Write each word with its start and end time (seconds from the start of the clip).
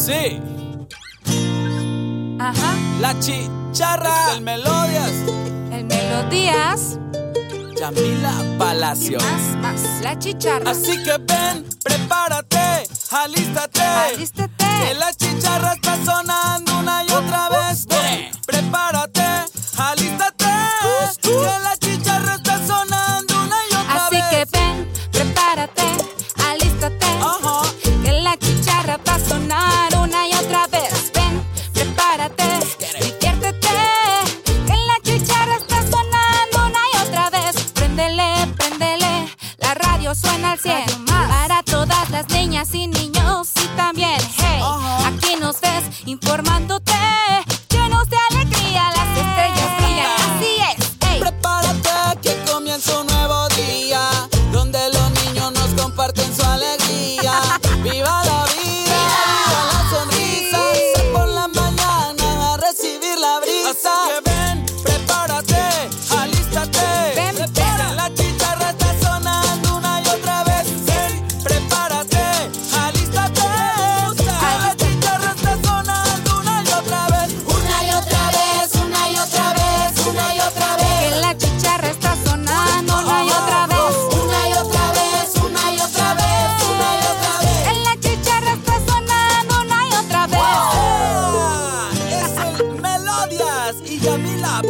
Sí. 0.00 0.40
Ajá. 2.38 2.74
La 3.00 3.18
chicharra. 3.20 4.32
El 4.32 4.40
Melodias. 4.40 5.12
El 5.70 5.84
Melodías. 5.84 6.98
Yamila 7.78 8.32
Palacios. 8.58 9.22
Más, 9.22 9.56
más. 9.58 10.00
La 10.02 10.18
chicharra. 10.18 10.70
Así 10.70 10.96
que 11.02 11.18
ven, 11.18 11.66
prepárate, 11.84 12.88
alístate. 13.10 13.82
Alístate. 13.82 14.64
Que 14.88 14.94
la 14.94 15.12
chicharra 15.12 15.74
está 15.74 16.02
sonando 16.02 16.78
una 16.78 17.04
y 17.04 17.12
otra 17.12 17.50
vez. 17.50 17.86
Ven, 17.86 18.30
prepárate, 18.46 19.22
alístate. 19.76 20.46
Que 21.20 21.30
la 21.62 21.76
chicharra 21.78 21.89
y 42.74 42.86
niños 42.86 43.50
y 43.62 43.76
también, 43.76 44.20
hey, 44.36 44.62
aquí 45.04 45.36
nos 45.40 45.60
ves 45.60 46.06
informándote. 46.06 46.92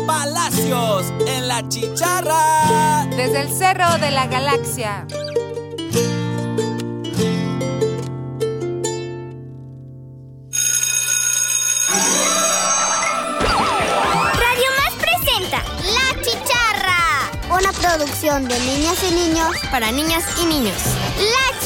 Palacios 0.07 1.13
en 1.27 1.49
la 1.49 1.69
chicharra. 1.69 3.07
Desde 3.11 3.41
el 3.41 3.49
cerro 3.49 3.99
de 3.99 4.11
la 4.11 4.27
galaxia. 4.27 5.07
Radio 14.35 14.69
Más 14.79 14.95
presenta 15.01 15.63
La 15.83 16.23
Chicharra. 16.23 17.31
Una 17.51 17.73
producción 17.73 18.47
de 18.49 18.59
niñas 18.61 18.99
y 19.03 19.15
niños 19.15 19.57
para 19.71 19.91
niñas 19.91 20.25
y 20.41 20.47
niños. 20.47 20.77
La 21.19 21.60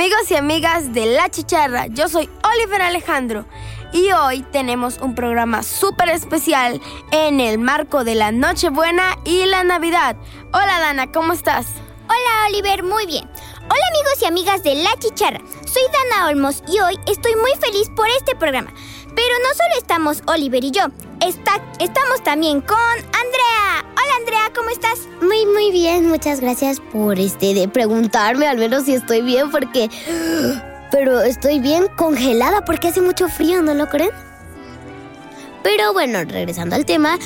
amigos 0.00 0.30
y 0.30 0.34
amigas 0.36 0.94
de 0.94 1.04
La 1.04 1.28
Chicharra, 1.28 1.86
yo 1.88 2.08
soy 2.08 2.26
Oliver 2.54 2.80
Alejandro 2.80 3.44
y 3.92 4.10
hoy 4.12 4.40
tenemos 4.50 4.96
un 4.96 5.14
programa 5.14 5.62
súper 5.62 6.08
especial 6.08 6.80
en 7.12 7.38
el 7.38 7.58
marco 7.58 8.02
de 8.02 8.14
la 8.14 8.32
Nochebuena 8.32 9.18
y 9.26 9.44
la 9.44 9.62
Navidad. 9.62 10.16
Hola 10.54 10.80
Dana, 10.80 11.12
¿cómo 11.12 11.34
estás? 11.34 11.66
Hola 12.08 12.46
Oliver, 12.48 12.82
muy 12.82 13.04
bien. 13.04 13.28
Hola 13.28 13.86
amigos 13.90 14.22
y 14.22 14.24
amigas 14.24 14.62
de 14.62 14.76
La 14.76 14.96
Chicharra. 14.98 15.42
Soy 15.66 15.82
Dana 15.92 16.28
Olmos 16.28 16.62
y 16.66 16.80
hoy 16.80 16.98
estoy 17.06 17.36
muy 17.36 17.52
feliz 17.60 17.90
por 17.94 18.08
este 18.08 18.34
programa. 18.34 18.72
Pero 19.14 19.34
no 19.42 19.54
solo 19.54 19.74
estamos 19.76 20.22
Oliver 20.28 20.64
y 20.64 20.70
yo, 20.70 20.84
está- 21.20 21.60
estamos 21.78 22.24
también 22.24 22.62
con 22.62 22.78
Andrea. 22.78 23.84
Hola 24.10 24.18
Andrea, 24.18 24.52
¿cómo 24.56 24.70
estás? 24.70 25.08
Muy, 25.22 25.46
muy 25.46 25.70
bien. 25.70 26.08
Muchas 26.08 26.40
gracias 26.40 26.80
por 26.80 27.20
este 27.20 27.54
de 27.54 27.68
preguntarme 27.68 28.48
al 28.48 28.58
menos 28.58 28.84
si 28.84 28.94
estoy 28.94 29.22
bien 29.22 29.52
porque... 29.52 29.88
Pero 30.90 31.20
estoy 31.20 31.60
bien 31.60 31.86
congelada 31.96 32.64
porque 32.64 32.88
hace 32.88 33.00
mucho 33.00 33.28
frío, 33.28 33.62
¿no 33.62 33.72
lo 33.72 33.88
creen? 33.88 34.10
Pero 35.62 35.92
bueno, 35.92 36.24
regresando 36.24 36.74
al 36.74 36.86
tema, 36.86 37.18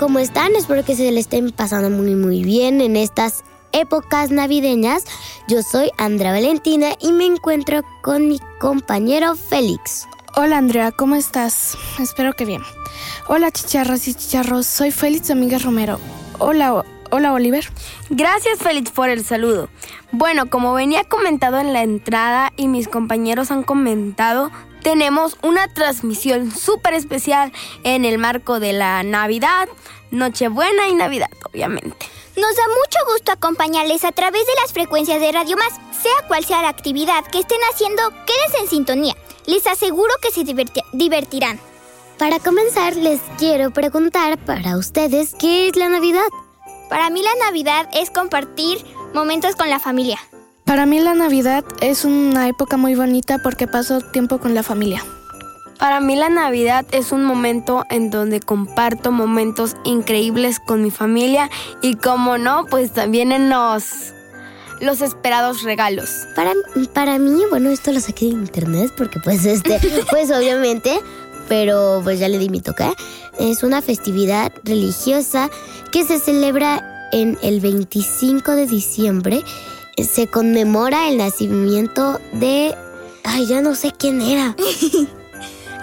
¿cómo 0.00 0.18
están? 0.18 0.56
Espero 0.56 0.84
que 0.84 0.96
se 0.96 1.12
le 1.12 1.20
estén 1.20 1.52
pasando 1.52 1.90
muy, 1.90 2.16
muy 2.16 2.42
bien 2.42 2.80
en 2.80 2.96
estas 2.96 3.44
épocas 3.70 4.32
navideñas. 4.32 5.04
Yo 5.46 5.62
soy 5.62 5.92
Andrea 5.96 6.32
Valentina 6.32 6.88
y 6.98 7.12
me 7.12 7.26
encuentro 7.26 7.82
con 8.02 8.26
mi 8.26 8.40
compañero 8.58 9.36
Félix. 9.36 10.08
Hola 10.34 10.58
Andrea, 10.58 10.90
¿cómo 10.90 11.14
estás? 11.14 11.76
Espero 12.00 12.32
que 12.32 12.46
bien. 12.46 12.62
Hola 13.28 13.50
chicharras 13.50 14.08
y 14.08 14.14
chicharros, 14.14 14.66
soy 14.66 14.90
Félix 14.90 15.28
Domínguez 15.28 15.62
Romero. 15.62 16.00
Hola, 16.38 16.84
hola 17.10 17.32
Oliver. 17.32 17.70
Gracias 18.08 18.58
Félix 18.58 18.90
por 18.90 19.08
el 19.08 19.24
saludo. 19.24 19.68
Bueno, 20.12 20.50
como 20.50 20.74
venía 20.74 21.04
comentado 21.04 21.58
en 21.58 21.72
la 21.72 21.82
entrada 21.82 22.52
y 22.56 22.66
mis 22.66 22.88
compañeros 22.88 23.50
han 23.50 23.62
comentado, 23.62 24.50
tenemos 24.82 25.36
una 25.42 25.68
transmisión 25.72 26.50
súper 26.50 26.94
especial 26.94 27.52
en 27.84 28.04
el 28.04 28.18
marco 28.18 28.58
de 28.58 28.72
la 28.72 29.02
Navidad, 29.02 29.68
Nochebuena 30.10 30.88
y 30.88 30.94
Navidad, 30.94 31.30
obviamente. 31.52 31.94
Nos 32.36 32.56
da 32.56 32.62
mucho 32.68 33.12
gusto 33.12 33.32
acompañarles 33.32 34.04
a 34.04 34.12
través 34.12 34.46
de 34.46 34.52
las 34.62 34.72
frecuencias 34.72 35.20
de 35.20 35.30
Radio 35.30 35.56
Más, 35.56 35.74
sea 36.02 36.26
cual 36.26 36.44
sea 36.44 36.62
la 36.62 36.68
actividad 36.68 37.24
que 37.26 37.40
estén 37.40 37.58
haciendo, 37.72 38.02
quédense 38.26 38.58
en 38.62 38.68
sintonía. 38.68 39.14
Les 39.46 39.66
aseguro 39.66 40.12
que 40.22 40.30
se 40.30 40.40
diverti- 40.42 40.82
divertirán. 40.92 41.60
Para 42.20 42.38
comenzar, 42.38 42.96
les 42.96 43.18
quiero 43.38 43.70
preguntar 43.70 44.36
para 44.44 44.76
ustedes, 44.76 45.34
¿qué 45.38 45.68
es 45.68 45.76
la 45.76 45.88
Navidad? 45.88 46.28
Para 46.90 47.08
mí 47.08 47.22
la 47.22 47.46
Navidad 47.46 47.88
es 47.94 48.10
compartir 48.10 48.76
momentos 49.14 49.56
con 49.56 49.70
la 49.70 49.78
familia. 49.78 50.18
Para 50.66 50.84
mí 50.84 51.00
la 51.00 51.14
Navidad 51.14 51.64
es 51.80 52.04
una 52.04 52.46
época 52.46 52.76
muy 52.76 52.94
bonita 52.94 53.38
porque 53.42 53.66
paso 53.66 54.02
tiempo 54.02 54.36
con 54.36 54.54
la 54.54 54.62
familia. 54.62 55.02
Para 55.78 56.00
mí 56.00 56.14
la 56.14 56.28
Navidad 56.28 56.84
es 56.92 57.10
un 57.10 57.24
momento 57.24 57.86
en 57.88 58.10
donde 58.10 58.40
comparto 58.40 59.12
momentos 59.12 59.74
increíbles 59.84 60.60
con 60.60 60.82
mi 60.82 60.90
familia 60.90 61.48
y 61.80 61.94
como 61.94 62.36
no, 62.36 62.66
pues 62.66 62.92
también 62.92 63.32
en 63.32 63.48
los, 63.48 64.12
los 64.82 65.00
esperados 65.00 65.62
regalos. 65.62 66.26
Para, 66.36 66.52
para 66.92 67.18
mí, 67.18 67.44
bueno, 67.48 67.70
esto 67.70 67.92
lo 67.92 68.00
saqué 68.00 68.26
de 68.26 68.32
internet 68.32 68.92
porque 68.94 69.20
pues 69.20 69.46
este, 69.46 69.80
pues 70.10 70.30
obviamente, 70.30 71.00
pero 71.50 72.00
pues 72.04 72.20
ya 72.20 72.28
le 72.28 72.38
di 72.38 72.48
mi 72.48 72.60
toque. 72.60 72.94
Es 73.40 73.64
una 73.64 73.82
festividad 73.82 74.52
religiosa 74.62 75.50
que 75.90 76.04
se 76.04 76.20
celebra 76.20 77.08
en 77.10 77.36
el 77.42 77.60
25 77.60 78.52
de 78.52 78.68
diciembre. 78.68 79.42
Se 79.98 80.28
conmemora 80.28 81.08
el 81.08 81.16
nacimiento 81.16 82.20
de... 82.34 82.76
Ay, 83.24 83.46
ya 83.46 83.60
no 83.62 83.74
sé 83.74 83.90
quién 83.90 84.22
era. 84.22 84.56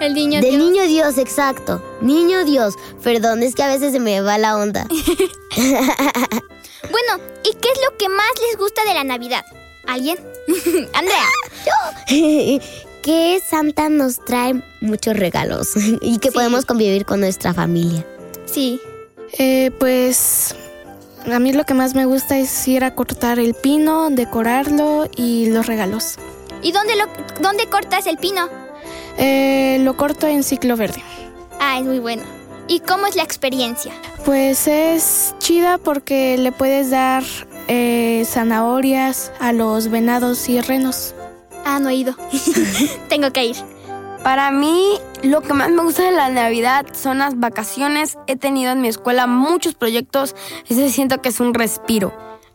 El 0.00 0.14
niño 0.14 0.40
Del 0.40 0.58
niño 0.58 0.84
Dios, 0.84 1.18
exacto. 1.18 1.82
Niño 2.00 2.44
Dios. 2.44 2.74
Perdón, 3.02 3.42
es 3.42 3.56
que 3.56 3.64
a 3.64 3.66
veces 3.66 3.92
se 3.92 3.98
me 3.98 4.20
va 4.20 4.38
la 4.38 4.56
onda. 4.56 4.86
Bueno, 6.90 7.22
¿y 7.44 7.52
qué 7.54 7.68
es 7.68 7.78
lo 7.84 7.98
que 7.98 8.08
más 8.08 8.30
les 8.48 8.56
gusta 8.56 8.82
de 8.84 8.94
la 8.94 9.04
Navidad? 9.04 9.44
¿Alguien? 9.86 10.16
Andrea. 10.94 11.26
Que 13.02 13.40
Santa 13.46 13.88
nos 13.88 14.24
trae 14.24 14.60
muchos 14.80 15.16
regalos 15.16 15.70
y 16.02 16.18
que 16.18 16.28
Sí. 16.30 16.34
podemos 16.34 16.64
convivir 16.64 17.04
con 17.04 17.20
nuestra 17.20 17.54
familia. 17.54 18.04
Sí. 18.46 18.80
Eh, 19.38 19.70
pues 19.78 20.54
a 21.30 21.38
mí 21.38 21.52
lo 21.52 21.64
que 21.64 21.74
más 21.74 21.94
me 21.94 22.06
gusta 22.06 22.38
es 22.38 22.66
ir 22.68 22.84
a 22.84 22.94
cortar 22.94 23.38
el 23.38 23.54
pino, 23.54 24.08
decorarlo 24.10 25.08
y 25.16 25.50
los 25.50 25.66
regalos. 25.66 26.16
¿Y 26.62 26.72
dónde, 26.72 26.94
lo, 26.96 27.04
dónde 27.40 27.66
cortas 27.66 28.06
el 28.06 28.16
pino? 28.18 28.48
Eh, 29.18 29.78
lo 29.82 29.96
corto 29.96 30.26
en 30.26 30.42
ciclo 30.42 30.76
verde. 30.76 31.02
Ah, 31.60 31.78
es 31.78 31.84
muy 31.84 31.98
bueno. 31.98 32.22
¿Y 32.68 32.80
cómo 32.80 33.06
es 33.06 33.16
la 33.16 33.22
experiencia? 33.22 33.92
Pues 34.24 34.66
es 34.68 35.34
chida 35.38 35.78
porque 35.78 36.36
le 36.38 36.52
puedes 36.52 36.90
dar 36.90 37.22
eh, 37.68 38.24
zanahorias 38.26 39.32
a 39.40 39.52
los 39.52 39.88
venados 39.88 40.48
y 40.48 40.60
renos. 40.60 41.14
Ah, 41.70 41.78
no 41.80 41.90
he 41.90 41.96
ido. 41.96 42.14
Tengo 43.08 43.30
que 43.32 43.44
ir. 43.44 43.56
Para 44.22 44.50
mí, 44.50 44.94
lo 45.22 45.42
que 45.42 45.52
más 45.52 45.70
me 45.70 45.82
gusta 45.82 46.02
de 46.04 46.12
la 46.12 46.30
Navidad 46.30 46.86
son 46.94 47.18
las 47.18 47.38
vacaciones. 47.38 48.16
He 48.26 48.36
tenido 48.36 48.72
en 48.72 48.80
mi 48.80 48.88
escuela 48.88 49.26
muchos 49.26 49.74
proyectos, 49.74 50.34
ese 50.68 50.88
siento 50.88 51.20
que 51.20 51.28
es 51.28 51.40
un 51.40 51.52
respiro. 51.54 52.12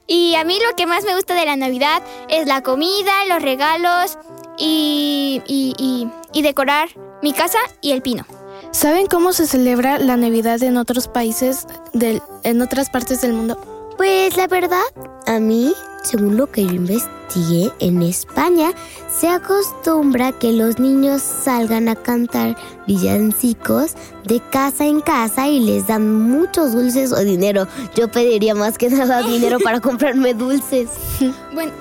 Y 0.08 0.34
a 0.36 0.44
mí 0.44 0.58
lo 0.68 0.76
que 0.76 0.86
más 0.88 1.04
me 1.06 1.16
gusta 1.16 1.36
de 1.36 1.46
la 1.46 1.56
Navidad 1.56 2.02
es 2.28 2.48
la 2.48 2.62
comida, 2.64 3.12
los 3.30 3.42
regalos 3.42 4.18
y, 4.58 5.42
y, 5.48 5.74
y- 5.78 6.10
y 6.34 6.42
decorar 6.42 6.90
mi 7.22 7.34
casa 7.34 7.60
y 7.82 7.92
el 7.92 8.02
pino. 8.02 8.26
¿Saben 8.72 9.06
cómo 9.06 9.32
se 9.34 9.46
celebra 9.46 10.00
la 10.00 10.18
Navidad 10.18 10.62
en 10.64 10.78
otros 10.78 11.08
países, 11.08 11.68
del, 11.94 12.22
en 12.44 12.62
otras 12.64 12.90
partes 12.90 13.22
del 13.22 13.34
mundo? 13.34 13.94
Pues 13.98 14.36
la 14.36 14.48
verdad, 14.48 14.82
a 15.28 15.40
mí, 15.40 15.74
según 16.04 16.38
lo 16.38 16.52
que 16.52 16.64
yo 16.66 16.72
investigué, 16.72 17.72
en 17.80 18.02
España 18.04 18.72
se 19.20 19.28
acostumbra 19.30 20.32
que 20.34 20.52
los 20.52 20.78
niños 20.80 21.22
salgan 21.22 21.88
a 21.90 21.96
cantar 21.96 22.56
villancicos 22.88 23.94
de 24.26 24.40
casa 24.52 24.86
en 24.86 25.02
casa 25.02 25.48
y 25.48 25.60
les 25.60 25.88
dan 25.88 26.30
muchos 26.30 26.74
dulces 26.74 27.12
o 27.12 27.20
dinero. 27.20 27.68
Yo 27.96 28.10
pediría 28.12 28.54
más 28.56 28.78
que 28.78 28.90
nada 28.90 29.22
dinero 29.28 29.60
para 29.60 29.80
comprarme 29.80 30.34
dulces. 30.34 30.90
Bueno, 31.54 31.72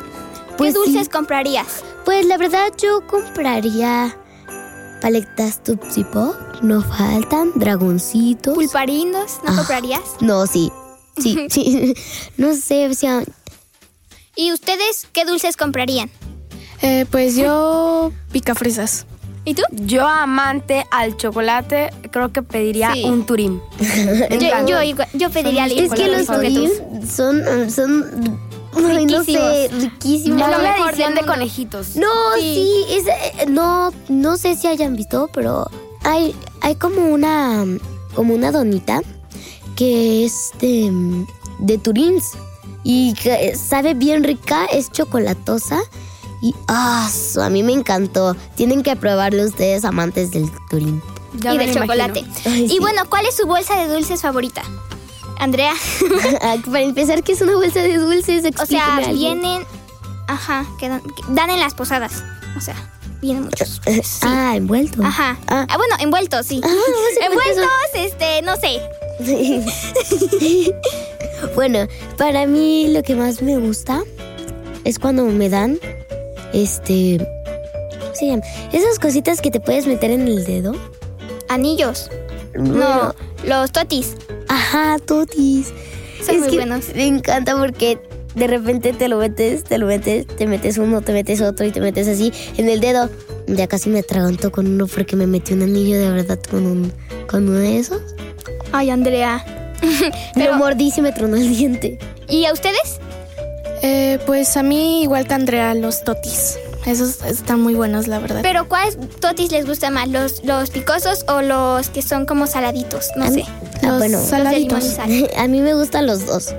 ¿qué 0.48 0.54
Pues 0.56 0.74
sí. 0.74 0.78
dulces 0.92 1.08
comprarías? 1.08 1.66
Pues 2.04 2.26
la 2.26 2.36
verdad 2.38 2.68
yo 2.80 3.06
compraría 3.06 4.16
paletas 5.00 5.62
Tupsi 5.62 6.04
Pop, 6.04 6.34
no 6.62 6.80
faltan, 6.82 7.50
dragoncitos. 7.56 8.54
¿Pulparinos? 8.54 9.38
¿No 9.44 9.52
Ah. 9.52 9.56
comprarías? 9.56 10.00
No, 10.20 10.46
sí. 10.46 10.70
Sí, 11.18 11.46
sí. 11.50 11.94
No 12.36 12.54
sé, 12.54 12.88
o 12.88 12.94
sea, 12.94 13.22
¿Y 14.36 14.52
ustedes 14.52 15.06
qué 15.12 15.24
dulces 15.24 15.56
comprarían? 15.56 16.10
Eh, 16.80 17.06
pues 17.10 17.36
yo 17.36 18.12
picafresas. 18.32 19.06
¿Y 19.44 19.54
tú? 19.54 19.62
Yo, 19.72 20.06
amante 20.06 20.86
al 20.92 21.16
chocolate, 21.16 21.90
creo 22.12 22.32
que 22.32 22.42
pediría 22.42 22.92
Sí. 22.92 23.04
un 23.04 23.26
turín. 23.26 23.60
Yo, 24.30 24.66
yo, 24.66 24.82
igual- 24.82 25.08
yo 25.14 25.30
pediría 25.30 25.66
Es 25.66 25.92
que 25.92 26.06
los. 26.08 26.26
Turín 26.26 26.70
son, 27.08 27.42
son, 27.70 28.38
ay, 28.88 29.04
no 29.06 29.24
sé, 29.24 29.68
riquísimos. 29.80 30.42
Es 30.42 30.48
la 30.48 30.58
mejor 30.58 30.90
edición 30.90 31.14
de 31.16 31.22
conejitos. 31.22 31.96
No, 31.96 32.06
Sí. 32.38 32.54
sí, 32.88 32.94
es, 32.94 33.06
eh, 33.08 33.46
no, 33.48 33.92
no 34.08 34.36
sé 34.36 34.54
si 34.54 34.68
hayan 34.68 34.94
visto, 34.94 35.28
pero 35.34 35.68
hay, 36.04 36.36
hay 36.60 36.76
como 36.76 37.04
una, 37.08 37.64
como 38.14 38.34
una 38.34 38.52
donita 38.52 39.02
que 39.74 40.24
es 40.24 40.50
de, 40.60 41.24
de 41.58 41.78
Turins 41.78 42.30
y 42.84 43.14
que 43.14 43.56
sabe 43.56 43.94
bien 43.94 44.24
rica, 44.24 44.66
es 44.72 44.90
chocolatosa 44.90 45.80
y 46.40 46.54
ah, 46.68 47.08
su- 47.12 47.40
a 47.40 47.48
mí 47.50 47.62
me 47.62 47.72
encantó. 47.72 48.36
Tienen 48.56 48.82
que 48.82 48.96
probarlo 48.96 49.44
ustedes 49.44 49.84
amantes 49.84 50.30
del 50.32 50.50
Turín. 50.70 51.02
Ya 51.34 51.54
y 51.54 51.58
del 51.58 51.72
chocolate. 51.74 52.24
Ay, 52.44 52.64
Y 52.64 52.68
sí. 52.68 52.78
bueno, 52.80 53.02
¿cuál 53.08 53.24
es 53.26 53.36
su 53.36 53.46
bolsa 53.46 53.76
de 53.76 53.92
dulces 53.92 54.20
favorita? 54.22 54.62
Andrea. 55.38 55.72
Ah, 56.42 56.56
Para 56.66 56.80
empezar, 56.80 57.22
¿qué 57.22 57.32
es 57.32 57.40
una 57.40 57.54
bolsa 57.54 57.80
de 57.80 57.96
dulces? 57.98 58.44
O 58.60 58.66
sea, 58.66 59.00
vienen. 59.12 59.64
Ajá, 60.28 60.64
que 60.78 60.88
dan, 60.88 61.00
que 61.00 61.22
dan 61.28 61.50
en 61.50 61.60
las 61.60 61.74
posadas. 61.74 62.22
O 62.56 62.60
sea, 62.60 62.74
vienen 63.20 63.44
muchos. 63.44 63.80
Sí. 63.84 64.00
Ah, 64.22 64.54
envuelto. 64.56 65.02
Ajá. 65.04 65.38
Ah. 65.48 65.66
Ah, 65.68 65.76
bueno, 65.76 65.94
envueltos, 66.00 66.46
sí. 66.46 66.60
Ah, 66.62 66.68
no 66.68 66.74
sé 67.18 67.24
envueltos, 67.26 67.68
este, 67.94 68.42
no 68.42 68.56
sé. 68.56 68.82
bueno, 71.54 71.86
para 72.16 72.46
mí 72.46 72.88
lo 72.88 73.02
que 73.02 73.14
más 73.14 73.42
me 73.42 73.58
gusta 73.58 74.02
es 74.84 74.98
cuando 74.98 75.24
me 75.24 75.48
dan 75.48 75.78
este 76.52 77.18
¿cómo 78.00 78.14
se 78.14 78.26
llama? 78.26 78.42
Esas 78.72 78.98
cositas 78.98 79.40
que 79.40 79.50
te 79.50 79.60
puedes 79.60 79.86
meter 79.86 80.10
en 80.10 80.26
el 80.28 80.44
dedo. 80.44 80.74
Anillos. 81.48 82.10
No, 82.54 83.14
los 83.44 83.72
totis. 83.72 84.16
Ajá, 84.48 84.98
totis. 84.98 85.72
Son 86.24 86.36
Es 86.36 86.40
muy 86.40 86.50
que 86.50 86.56
buenos. 86.56 86.94
Me 86.94 87.06
encanta 87.06 87.56
porque 87.56 87.98
de 88.34 88.46
repente 88.46 88.92
te 88.92 89.08
lo 89.08 89.18
metes, 89.18 89.64
te 89.64 89.78
lo 89.78 89.86
metes, 89.86 90.26
te 90.26 90.46
metes 90.46 90.78
uno, 90.78 91.00
te 91.02 91.12
metes 91.12 91.40
otro 91.40 91.66
y 91.66 91.70
te 91.70 91.80
metes 91.80 92.08
así 92.08 92.32
en 92.56 92.68
el 92.68 92.80
dedo. 92.80 93.10
Ya 93.46 93.66
casi 93.66 93.90
me 93.90 94.00
atraganto 94.00 94.52
con 94.52 94.66
uno 94.66 94.86
porque 94.86 95.16
me 95.16 95.26
metí 95.26 95.52
un 95.52 95.62
anillo 95.62 95.98
de 95.98 96.10
verdad 96.10 96.38
con 96.50 96.66
un 96.66 96.92
con 97.28 97.48
uno 97.48 97.58
de 97.58 97.78
esos. 97.78 98.00
Ay, 98.72 98.90
Andrea. 98.90 99.61
Pero- 100.34 100.52
Lo 100.52 100.58
mordí 100.58 100.86
y 100.86 100.90
se 100.90 101.02
me 101.02 101.12
tronó 101.12 101.36
el 101.36 101.54
diente. 101.56 101.98
¿Y 102.28 102.44
a 102.46 102.52
ustedes? 102.52 103.00
Eh, 103.82 104.18
pues 104.26 104.56
a 104.56 104.62
mí, 104.62 105.02
igual 105.02 105.26
que 105.26 105.34
Andrea, 105.34 105.74
los 105.74 106.04
totis. 106.04 106.56
Esos 106.86 107.22
están 107.24 107.60
muy 107.60 107.74
buenos, 107.74 108.08
la 108.08 108.18
verdad. 108.18 108.40
¿Pero 108.42 108.68
cuáles 108.68 108.98
totis 109.20 109.52
les 109.52 109.66
gusta 109.66 109.90
más? 109.90 110.08
¿Los, 110.08 110.44
los 110.44 110.70
picosos 110.70 111.24
o 111.28 111.40
los 111.42 111.88
que 111.90 112.02
son 112.02 112.26
como 112.26 112.46
saladitos? 112.46 113.06
No 113.16 113.24
A 113.26 113.30
mí- 113.30 113.42
sé. 113.42 113.48
Ah, 113.82 113.86
Los 113.88 113.98
bueno. 113.98 114.20
saladitos. 114.24 114.84
Los 114.84 114.98
A 115.36 115.46
mí 115.48 115.60
me 115.60 115.74
gustan 115.74 116.06
los 116.06 116.26
dos. 116.26 116.54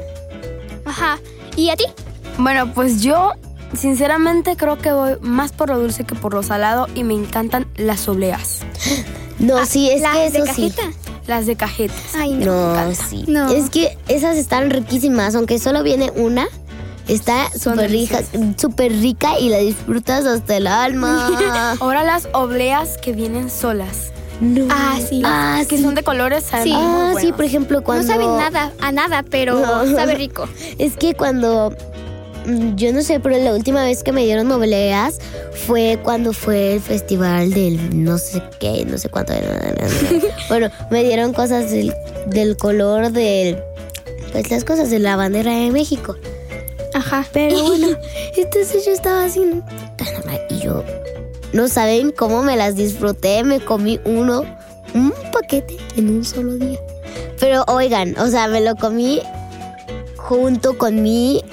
Ajá. 0.86 1.18
¿Y 1.56 1.70
a 1.70 1.75
ti? 1.75 1.86
Bueno, 2.38 2.74
pues 2.74 3.02
yo 3.02 3.31
sinceramente 3.78 4.56
creo 4.56 4.78
que 4.78 4.92
voy 4.92 5.14
más 5.22 5.52
por 5.52 5.70
lo 5.70 5.80
dulce 5.80 6.04
que 6.04 6.16
por 6.16 6.34
lo 6.34 6.44
salado 6.44 6.88
y 6.96 7.04
me 7.04 7.14
encantan 7.14 7.68
las 7.75 8.08
obleas, 8.08 8.60
No, 9.40 9.66
sí, 9.66 9.90
es 9.90 10.02
¿Las 10.02 10.16
que 10.16 10.30
de 10.31 10.40
eso 10.40 10.54
sí. 10.54 10.74
Las 11.28 11.46
de 11.46 11.56
cajetas. 11.56 12.16
Ay, 12.16 12.34
no. 12.34 12.75
No, 12.75 12.94
sí. 12.96 13.25
No. 13.28 13.52
Es 13.52 13.70
que 13.70 13.98
esas 14.08 14.38
están 14.38 14.70
riquísimas, 14.70 15.36
aunque 15.36 15.60
solo 15.60 15.84
viene 15.84 16.12
una. 16.16 16.48
Está 17.08 17.50
súper 17.52 17.92
rica, 17.92 18.22
súper 18.56 18.92
rica 18.94 19.38
y 19.38 19.50
la 19.50 19.58
disfrutas 19.58 20.25
hasta 20.25 20.56
el 20.56 20.68
alma. 20.68 21.75
Ahora 21.81 22.04
las 22.06 22.30
obleas 22.34 22.98
que 22.98 23.12
vienen 23.12 23.50
solas, 23.50 24.14
no. 24.40 24.68
Ah, 24.70 24.98
sí. 25.06 25.22
Ah, 25.25 25.64
que 25.68 25.78
sí. 25.78 25.84
son 25.84 25.96
de 25.96 26.04
colores, 26.04 26.46
Sí. 26.64 26.72
Ah, 26.74 27.14
sí, 27.20 27.34
por 27.34 27.44
ejemplo, 27.44 27.84
cuando. 27.84 28.06
No 28.06 28.14
saben 28.14 28.38
nada, 28.38 28.72
a 28.80 28.92
nada, 28.94 29.24
pero 29.30 29.60
No. 29.86 29.96
sabe 29.96 30.16
rico. 30.16 30.48
Es 30.78 30.96
que 30.96 31.14
cuando. 31.14 31.75
Mm, 32.45 32.75
Yo 32.75 32.94
no 32.94 33.01
sé, 33.01 33.19
pero 33.19 33.38
la 33.38 33.54
última 33.54 33.84
vez 33.84 34.04
que 34.04 34.12
me 34.12 34.24
dieron 34.24 34.51
obleas 34.51 35.19
fue 35.66 36.00
cuando 36.04 36.34
fue 36.34 36.75
el 36.75 36.81
festival 36.81 37.54
del 37.54 38.04
no 38.04 38.18
sé 38.18 38.42
qué, 38.60 38.86
no 38.86 38.98
sé 38.98 39.10
cuánto. 39.10 39.34
bueno, 40.50 40.69
me 40.90 41.04
dieron 41.04 41.34
cosas 41.34 41.72
del, 41.72 41.94
del 42.28 42.57
color 42.57 43.12
del. 43.12 43.57
Pues 44.31 44.50
las 44.50 44.63
cosas 44.63 44.90
de 44.90 45.00
la 45.00 45.16
bandera 45.16 45.51
de 45.51 45.72
México. 45.72 46.16
Ajá. 46.94 47.25
Pero 47.34 47.62
bueno, 47.68 47.88
entonces 48.36 48.86
yo 48.86 48.92
estaba 48.92 49.25
así 49.25 49.42
y 50.50 50.60
yo 50.60 50.84
no 51.54 51.68
saben 51.68 52.12
cómo 52.12 52.42
me 52.42 52.57
las 52.57 52.75
disfruté, 52.75 53.44
me 53.44 53.60
comí 53.60 54.00
uno, 54.06 54.44
un 54.94 55.13
paquete 55.31 55.78
en 55.96 56.10
un 56.10 56.25
solo 56.25 56.54
día. 56.56 56.80
Pero 57.39 57.63
oigan, 57.68 58.18
o 58.18 58.28
sea, 58.28 58.48
me 58.48 58.62
lo 58.62 58.75
comí 58.75 59.22
junto 60.18 60.77
con 60.77 61.03
mi 61.03 61.44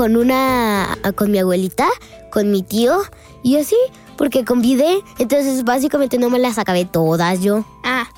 con 0.00 0.16
una 0.16 0.96
con 1.14 1.30
mi 1.30 1.38
abuelita, 1.40 1.86
con 2.32 2.50
mi 2.50 2.62
tío 2.62 3.02
y 3.42 3.56
así, 3.58 3.76
porque 4.16 4.46
convidé, 4.46 5.02
entonces 5.18 5.62
básicamente 5.62 6.16
no 6.16 6.30
me 6.30 6.38
las 6.38 6.56
acabé 6.56 6.86
todas 6.86 7.42
yo. 7.42 7.66
Ah, 7.84 8.08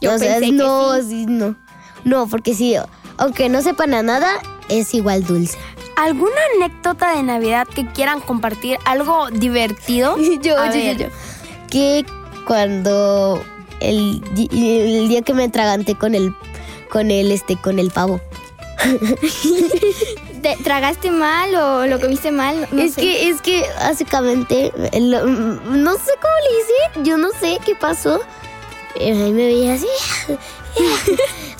yo 0.00 0.14
o 0.14 0.18
sea, 0.18 0.38
pensé 0.38 0.52
no, 0.52 0.92
que 0.94 1.02
sí. 1.02 1.08
sí, 1.08 1.26
no. 1.26 1.56
No, 2.04 2.28
porque 2.28 2.54
sí, 2.54 2.76
aunque 3.16 3.48
no 3.48 3.62
sepan 3.62 3.94
a 3.94 4.04
nada, 4.04 4.28
es 4.68 4.94
igual 4.94 5.24
dulce. 5.24 5.58
¿Alguna 5.96 6.36
anécdota 6.54 7.16
de 7.16 7.24
Navidad 7.24 7.66
que 7.66 7.84
quieran 7.88 8.20
compartir? 8.20 8.78
¿Algo 8.84 9.28
divertido? 9.30 10.16
yo, 10.40 10.56
A 10.56 10.70
yo, 10.70 10.78
yo, 10.78 10.84
ver. 10.84 10.98
yo. 10.98 11.06
Que 11.68 12.06
cuando 12.46 13.42
el, 13.80 14.22
el 14.52 15.08
día 15.08 15.22
que 15.22 15.34
me 15.34 15.42
atraganté 15.42 15.96
con 15.96 16.14
el 16.14 16.32
con 16.92 17.10
el 17.10 17.32
este 17.32 17.56
con 17.56 17.80
el 17.80 17.90
pavo. 17.90 18.20
¿Te 20.42 20.56
tragaste 20.62 21.10
mal 21.10 21.54
o 21.54 21.86
lo 21.86 22.00
comiste 22.00 22.30
mal? 22.30 22.68
No 22.70 22.82
es 22.82 22.94
sé. 22.94 23.00
que 23.00 23.28
es 23.28 23.40
que 23.40 23.64
básicamente 23.78 24.72
lo- 25.00 25.24
no 25.26 25.92
sé 25.94 26.10
cómo 26.20 26.34
le 26.42 27.00
hice, 27.00 27.08
yo 27.08 27.16
no 27.16 27.28
sé 27.40 27.58
qué 27.64 27.74
pasó. 27.74 28.20
Pero 28.94 29.24
ahí 29.24 29.32
me 29.32 29.46
veía 29.46 29.74
así. 29.74 29.86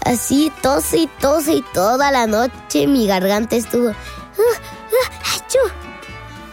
Así 0.04 0.52
tose 0.60 0.98
y 0.98 1.06
tose 1.20 1.54
y 1.54 1.62
toda 1.72 2.10
la 2.12 2.26
noche 2.26 2.86
mi 2.86 3.06
garganta 3.06 3.56
estuvo. 3.56 3.92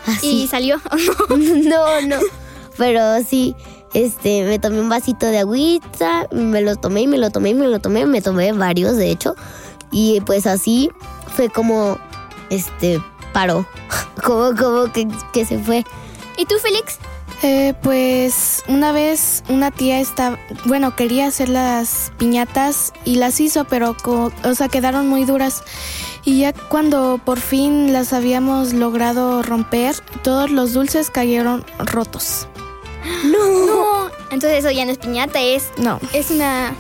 Así. 0.08 0.44
Y 0.44 0.48
salió. 0.48 0.82
no, 1.30 2.02
no. 2.02 2.18
Pero 2.78 3.22
sí, 3.28 3.56
este, 3.94 4.44
me 4.44 4.58
tomé 4.58 4.80
un 4.80 4.90
vasito 4.90 5.26
de 5.28 5.40
agüita, 5.40 6.28
me 6.32 6.62
lo 6.62 6.76
tomé 6.78 7.02
y 7.02 7.08
me 7.08 7.18
lo 7.18 7.30
tomé 7.30 7.50
y 7.52 7.56
me 7.56 7.68
lo 7.68 7.80
tomé, 7.80 8.06
me 8.06 8.22
tomé 8.22 8.52
varios 8.54 8.96
de 8.98 9.12
hecho. 9.12 9.36
Y 9.92 10.22
pues 10.22 10.48
así 10.48 10.90
fue 11.36 11.50
como, 11.50 11.98
este, 12.50 13.02
paró. 13.34 13.66
como, 14.24 14.56
como 14.56 14.92
que, 14.92 15.08
que 15.34 15.46
se 15.46 15.60
fue. 15.60 15.86
¿Y 16.38 16.46
tú, 16.46 16.56
Félix? 16.60 16.98
Eh, 17.44 17.74
pues 17.82 18.64
una 18.68 18.92
vez 18.92 19.44
una 19.50 19.72
tía 19.72 20.00
estaba, 20.00 20.38
bueno, 20.66 20.96
quería 20.96 21.26
hacer 21.28 21.50
las 21.50 22.12
piñatas 22.20 22.94
y 23.04 23.16
las 23.16 23.40
hizo, 23.40 23.64
pero 23.66 23.98
co- 23.98 24.32
o 24.44 24.54
sea, 24.54 24.70
quedaron 24.70 25.08
muy 25.08 25.26
duras. 25.26 25.64
Y 26.24 26.42
ya 26.42 26.54
cuando 26.54 27.20
por 27.26 27.40
fin 27.40 27.94
las 27.94 28.14
habíamos 28.14 28.74
logrado 28.74 29.42
romper, 29.42 29.96
todos 30.24 30.52
los 30.52 30.74
dulces 30.74 31.10
cayeron 31.10 31.66
rotos. 31.80 32.48
No. 33.26 34.10
Entonces 34.30 34.60
eso 34.60 34.70
ya 34.70 34.86
no 34.86 34.92
es 34.92 35.00
piñata, 35.00 35.42
es 35.42 35.72
No. 35.78 36.00
es 36.14 36.30
una 36.30 36.74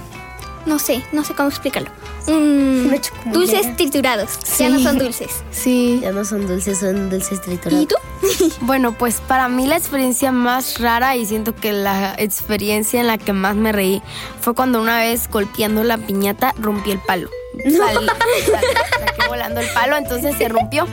no 0.68 0.77
sé, 0.77 1.03
no 1.12 1.24
sé 1.24 1.34
cómo 1.34 1.50
explicarlo. 1.50 1.89
Chocobolera. 2.25 3.32
dulces 3.34 3.75
triturados. 3.78 4.30
Ya 4.58 4.70
no 4.70 4.80
son 4.80 4.98
dulces. 4.98 5.32
Sí. 5.51 6.00
Ya 6.01 6.12
no 6.12 6.24
son 6.25 6.48
dulces, 6.48 6.80
son 6.80 7.10
dulces 7.10 7.42
triturados. 7.42 7.84
¿Y 7.84 7.86
tú? 7.88 7.96
Bueno, 8.62 8.96
pues 8.98 9.20
para 9.22 9.48
mí 9.50 9.66
la 9.68 9.78
experiencia 9.78 10.32
más 10.32 10.80
rara 10.80 11.16
y 11.16 11.25
siento 11.25 11.56
que 11.56 11.74
la 11.74 12.13
experiencia 12.18 13.01
en 13.01 13.08
la 13.08 13.18
que 13.18 13.34
más 13.34 13.56
me 13.56 13.72
reí 13.72 14.01
fue 14.40 14.54
cuando 14.54 14.80
una 14.82 15.00
vez 15.00 15.28
golpeando 15.30 15.84
la 15.84 15.98
piñata 15.98 16.54
rompí 16.60 16.92
el 16.92 17.00
palo. 17.00 17.30
Salí- 17.66 18.06
saqué 18.46 19.28
volando 19.28 19.60
el 19.60 19.68
palo, 19.74 19.98
entonces 19.98 20.36
se 20.38 20.48
rompió. 20.48 20.88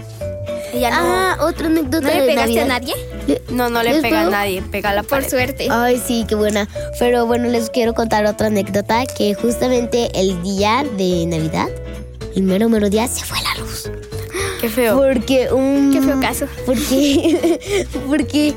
Y 0.75 0.81
ya 0.81 0.91
no, 0.91 0.97
Ah, 1.01 1.37
otra 1.41 1.67
anécdota 1.67 2.09
¿No 2.09 2.15
le 2.15 2.21
de 2.23 2.27
pegaste 2.27 2.61
a 2.61 2.65
nadie? 2.65 2.95
No, 3.51 3.69
no 3.69 3.83
le 3.83 3.93
¿les 3.93 4.03
pega 4.03 4.23
a 4.23 4.31
nadie, 4.31 4.63
pega 4.63 4.91
a 4.91 4.95
la 4.95 5.03
Por 5.03 5.25
suerte. 5.25 5.69
Ay, 5.71 6.03
sí, 6.05 6.25
qué 6.29 6.35
buena. 6.35 6.69
Pero 6.99 7.27
bueno, 7.27 7.49
les 7.49 7.71
quiero 7.71 7.95
contar 7.95 8.27
otra 8.27 8.47
anécdota 8.47 9.05
que 9.07 9.35
justamente 9.35 10.11
el 10.15 10.43
día 10.43 10.85
de 10.97 11.27
Navidad, 11.27 11.69
el 12.35 12.43
mero 12.43 12.69
mero 12.69 12.89
día, 12.89 13.07
se 13.09 13.25
fue 13.25 13.39
la 13.43 13.61
luz. 13.61 13.91
Qué 14.61 14.69
feo. 14.69 14.97
Porque 14.97 15.53
un... 15.53 15.93
Qué 15.93 16.03
feo 16.03 16.21
caso. 16.21 16.47
Porque, 16.67 17.87
porque 18.07 18.55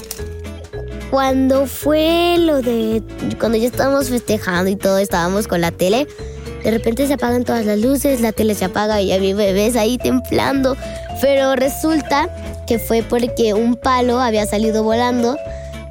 cuando 1.12 1.68
fue 1.68 2.38
lo 2.40 2.62
de, 2.62 3.04
cuando 3.40 3.58
ya 3.58 3.68
estábamos 3.68 4.10
festejando 4.10 4.72
y 4.72 4.76
todo, 4.76 4.98
estábamos 4.98 5.48
con 5.48 5.62
la 5.62 5.72
tele, 5.72 6.08
de 6.64 6.72
repente 6.72 7.06
se 7.06 7.14
apagan 7.14 7.44
todas 7.44 7.66
las 7.66 7.80
luces, 7.80 8.22
la 8.22 8.32
tele 8.32 8.56
se 8.56 8.66
apaga 8.66 9.02
y 9.02 9.12
a 9.12 9.20
mi 9.20 9.34
bebé 9.34 9.68
es 9.68 9.76
ahí 9.76 9.98
templando. 9.98 10.78
Pero 11.22 11.56
resulta 11.56 12.30
que 12.72 12.80
fue 12.80 13.04
porque 13.04 13.54
un 13.54 13.76
palo 13.76 14.22
había 14.22 14.46
salido 14.46 14.82
volando 14.82 15.36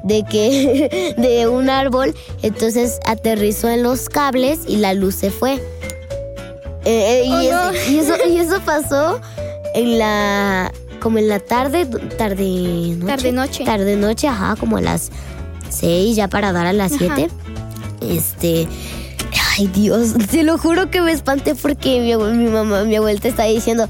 de 0.03 0.23
que 0.23 1.13
de 1.17 1.47
un 1.47 1.69
árbol, 1.69 2.15
entonces 2.41 2.99
aterrizó 3.05 3.69
en 3.69 3.83
los 3.83 4.09
cables 4.09 4.61
y 4.67 4.77
la 4.77 4.95
luz 4.95 5.13
se 5.13 5.29
fue. 5.29 5.53
Eh, 5.53 7.21
eh, 7.21 7.23
y, 7.27 7.31
Oh, 7.31 7.71
no. 7.71 7.73
y 7.91 7.99
eso- 7.99 8.15
y 8.27 8.37
eso 8.37 8.59
pasó 8.65 9.21
en 9.75 9.99
la 9.99 10.71
como 10.99 11.19
en 11.19 11.27
la 11.27 11.39
tarde 11.39 11.85
tarde 12.17 12.95
noche 12.97 13.05
Tarde 13.07 13.31
noche. 13.31 13.63
tarde 13.63 13.95
noche 13.95 14.27
ajá 14.27 14.55
como 14.59 14.77
a 14.77 14.81
las 14.81 15.11
seis 15.69 16.15
ya 16.15 16.27
para 16.27 16.51
dar 16.51 16.65
a 16.65 16.73
las 16.73 16.93
Ajá. 16.93 16.99
siete 17.15 17.29
este 18.01 18.67
ay 19.57 19.67
Dios 19.67 20.13
te 20.31 20.41
lo 20.43 20.57
juro 20.57 20.89
que 20.89 21.01
me 21.01 21.11
espanté 21.11 21.53
porque 21.53 21.99
mi, 21.99 22.15
mi 22.35 22.49
mamá 22.49 22.83
mi 22.85 22.95
abuelita 22.95 23.27
está 23.27 23.43
diciendo 23.43 23.87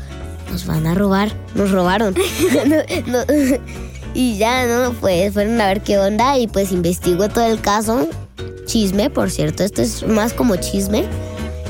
nos 0.52 0.66
van 0.66 0.86
a 0.88 0.94
robar 0.94 1.32
nos 1.56 1.72
robaron 1.72 2.14
No, 3.08 3.20
no. 3.26 3.34
y 4.14 4.38
ya 4.38 4.66
no 4.68 4.94
pues 4.94 5.34
fueron 5.34 5.60
a 5.62 5.68
ver 5.68 5.82
qué 5.82 5.98
onda 5.98 6.38
y 6.38 6.48
pues 6.48 6.72
investigó 6.72 7.30
todo 7.30 7.46
el 7.46 7.62
caso 7.62 8.08
chisme 8.66 9.10
por 9.10 9.32
cierto 9.32 9.64
esto 9.64 9.82
es 9.82 10.06
más 10.08 10.34
como 10.34 10.56
chisme 10.58 11.06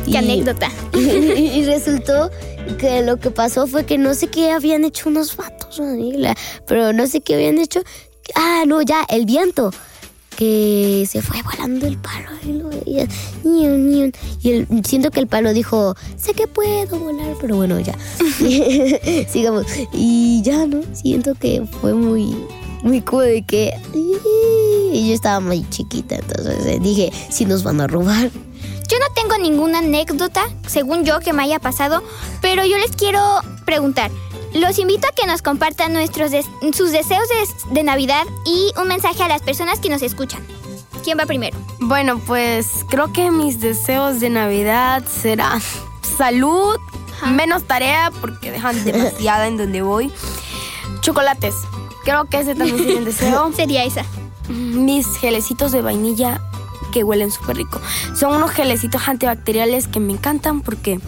Qué 0.06 0.12
Y- 0.12 0.16
anécdota. 0.18 0.68
y, 0.96 1.00
y 1.00 1.64
resultó 1.66 2.32
que 2.80 3.04
lo 3.04 3.18
que 3.18 3.30
pasó 3.30 3.68
fue 3.68 3.86
que 3.86 4.00
no 4.00 4.16
sé 4.16 4.28
qué 4.30 4.50
habían 4.52 4.84
hecho 4.84 5.10
unos 5.10 5.38
vatos, 5.38 5.80
pero 6.68 6.92
no 6.92 7.06
sé 7.06 7.22
qué 7.22 7.36
habían 7.36 7.60
hecho. 7.60 7.82
Ah, 8.34 8.64
no, 8.66 8.82
ya, 8.82 9.06
el 9.10 9.28
viento. 9.28 9.72
Que 10.42 11.06
se 11.08 11.22
fue 11.22 11.40
volando 11.44 11.86
el 11.86 11.98
palo. 12.00 12.30
Y, 12.44 12.54
lo 12.54 12.70
veía. 12.70 13.08
Y 13.46 14.50
el- 14.50 14.84
siento 14.84 15.12
que 15.12 15.20
el 15.20 15.28
palo 15.28 15.54
dijo, 15.54 15.94
sé 16.18 16.34
que 16.34 16.48
puedo 16.48 16.98
volar, 16.98 17.36
pero 17.40 17.58
bueno, 17.58 17.80
ya. 17.80 17.96
Sigamos. 19.32 19.68
Y 19.94 20.42
ya, 20.42 20.66
¿no? 20.66 20.82
Siento 20.94 21.36
que 21.36 21.64
fue 21.80 21.94
muy, 21.94 22.36
muy 22.82 23.02
como 23.02 23.22
de 23.22 23.44
que... 23.44 23.72
Y 24.92 25.10
yo 25.10 25.14
estaba 25.14 25.40
muy 25.42 25.64
chiquita, 25.70 26.16
entonces 26.16 26.66
eh, 26.66 26.80
dije, 26.82 27.14
si 27.30 27.46
nos 27.46 27.62
van 27.62 27.80
a 27.80 27.86
robar. 27.86 28.32
Yo 28.90 28.98
no 28.98 29.06
tengo 29.14 29.38
ninguna 29.38 29.78
anécdota, 29.78 30.42
según 30.68 31.06
yo, 31.06 31.20
que 31.20 31.34
me 31.34 31.44
haya 31.44 31.60
pasado, 31.60 32.02
pero 32.42 32.66
yo 32.66 32.80
les 32.80 32.96
quiero 32.96 33.22
preguntar. 33.64 34.10
Los 34.54 34.80
invito 34.80 35.08
a 35.08 35.12
que 35.12 35.26
nos 35.28 35.42
compartan 35.42 35.94
nuestros 35.94 36.32
des- 36.32 36.46
sus 36.74 36.92
deseos 36.92 37.24
de, 37.30 37.74
de 37.74 37.84
Navidad 37.84 38.26
y 38.46 38.72
un 38.80 38.88
mensaje 38.88 39.24
a 39.24 39.28
las 39.28 39.42
personas 39.42 39.80
que 39.80 39.90
nos 39.90 40.02
escuchan. 40.02 40.46
¿Quién 41.04 41.18
va 41.18 41.26
primero? 41.26 41.58
Bueno, 41.80 42.20
pues 42.20 42.86
creo 42.90 43.12
que 43.14 43.32
mis 43.32 43.60
deseos 43.60 44.20
de 44.20 44.30
Navidad 44.30 45.04
serán 45.06 45.62
salud, 46.18 46.76
menos 47.28 47.64
tarea 47.64 48.12
porque 48.22 48.52
dejan 48.52 48.84
demasiada 48.86 49.48
en 49.48 49.58
donde 49.58 49.82
voy. 49.82 50.12
Chocolates. 51.02 51.56
Creo 52.04 52.26
que 52.26 52.40
ese 52.40 52.56
también 52.56 52.78
sería 52.78 52.98
un 52.98 53.06
deseo. 53.06 53.52
Sería 53.56 53.84
esa. 53.84 54.04
Mis 54.50 55.08
gelecitos 55.18 55.72
de 55.72 55.82
vainilla 55.82 56.42
que 56.92 57.04
huelen 57.04 57.32
súper 57.32 57.58
rico. 57.58 57.80
Son 58.16 58.36
unos 58.36 58.52
gelecitos 58.52 59.08
antibacteriales 59.08 59.88
que 59.88 60.00
me 60.00 60.12
encantan 60.14 60.62
porque 60.62 61.00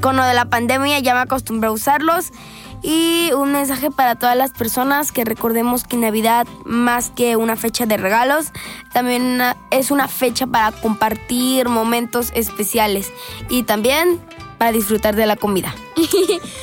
con 0.00 0.16
lo 0.16 0.24
de 0.24 0.34
la 0.34 0.46
pandemia 0.46 0.98
ya 1.00 1.14
me 1.14 1.20
acostumbré 1.20 1.68
a 1.68 1.72
usarlos. 1.72 2.32
Y 2.80 3.30
un 3.32 3.52
mensaje 3.52 3.90
para 3.90 4.14
todas 4.14 4.36
las 4.36 4.52
personas 4.52 5.10
que 5.10 5.24
recordemos 5.24 5.82
que 5.82 5.96
Navidad, 5.96 6.46
más 6.64 7.10
que 7.10 7.34
una 7.34 7.56
fecha 7.56 7.86
de 7.86 7.96
regalos, 7.96 8.52
también 8.92 9.40
es 9.70 9.90
una 9.90 10.06
fecha 10.06 10.46
para 10.46 10.70
compartir 10.70 11.68
momentos 11.68 12.30
especiales 12.34 13.10
y 13.48 13.64
también 13.64 14.20
para 14.58 14.70
disfrutar 14.70 15.16
de 15.16 15.26
la 15.26 15.36
comida. 15.36 15.74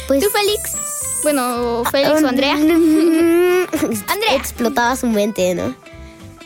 Pues, 0.08 0.24
¿Tú, 0.24 0.30
Félix? 0.30 1.22
Bueno, 1.24 1.84
Félix 1.90 2.22
o 2.22 2.28
Andrea. 2.28 2.54
Andrea. 2.54 4.36
Explotaba 4.36 4.96
su 4.96 5.08
mente, 5.08 5.56
¿no? 5.56 5.74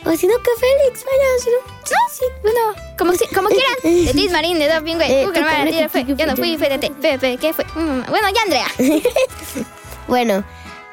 O 0.04 0.16
si 0.16 0.26
no, 0.26 0.34
que 0.38 0.50
Félix, 0.58 1.04
vaya, 1.04 1.26
si 1.42 1.50
no. 1.50 1.56
No, 1.72 2.10
sí, 2.10 2.24
bueno, 2.42 2.60
como, 2.98 3.12
si- 3.12 3.26
como 3.34 3.48
quieran. 3.48 4.06
De 4.06 4.12
Tis 4.14 4.32
Marín, 4.32 4.58
de 4.58 4.66
Dos 4.68 4.82
Pingüe, 4.82 5.04
Eh, 5.04 5.28
Tira, 5.32 5.86
tú, 5.86 5.88
fue. 5.90 6.04
Yo 6.16 6.26
no 6.26 6.36
fui, 6.36 6.56
fue 6.56 6.68
de 6.70 6.78
te. 6.78 7.18
Fe, 7.18 7.36
¿qué 7.36 7.52
fue? 7.52 7.64
Mm, 7.74 8.04
Bueno, 8.08 8.28
ya, 8.34 8.42
Andrea. 8.42 8.66
Bueno, 10.08 10.42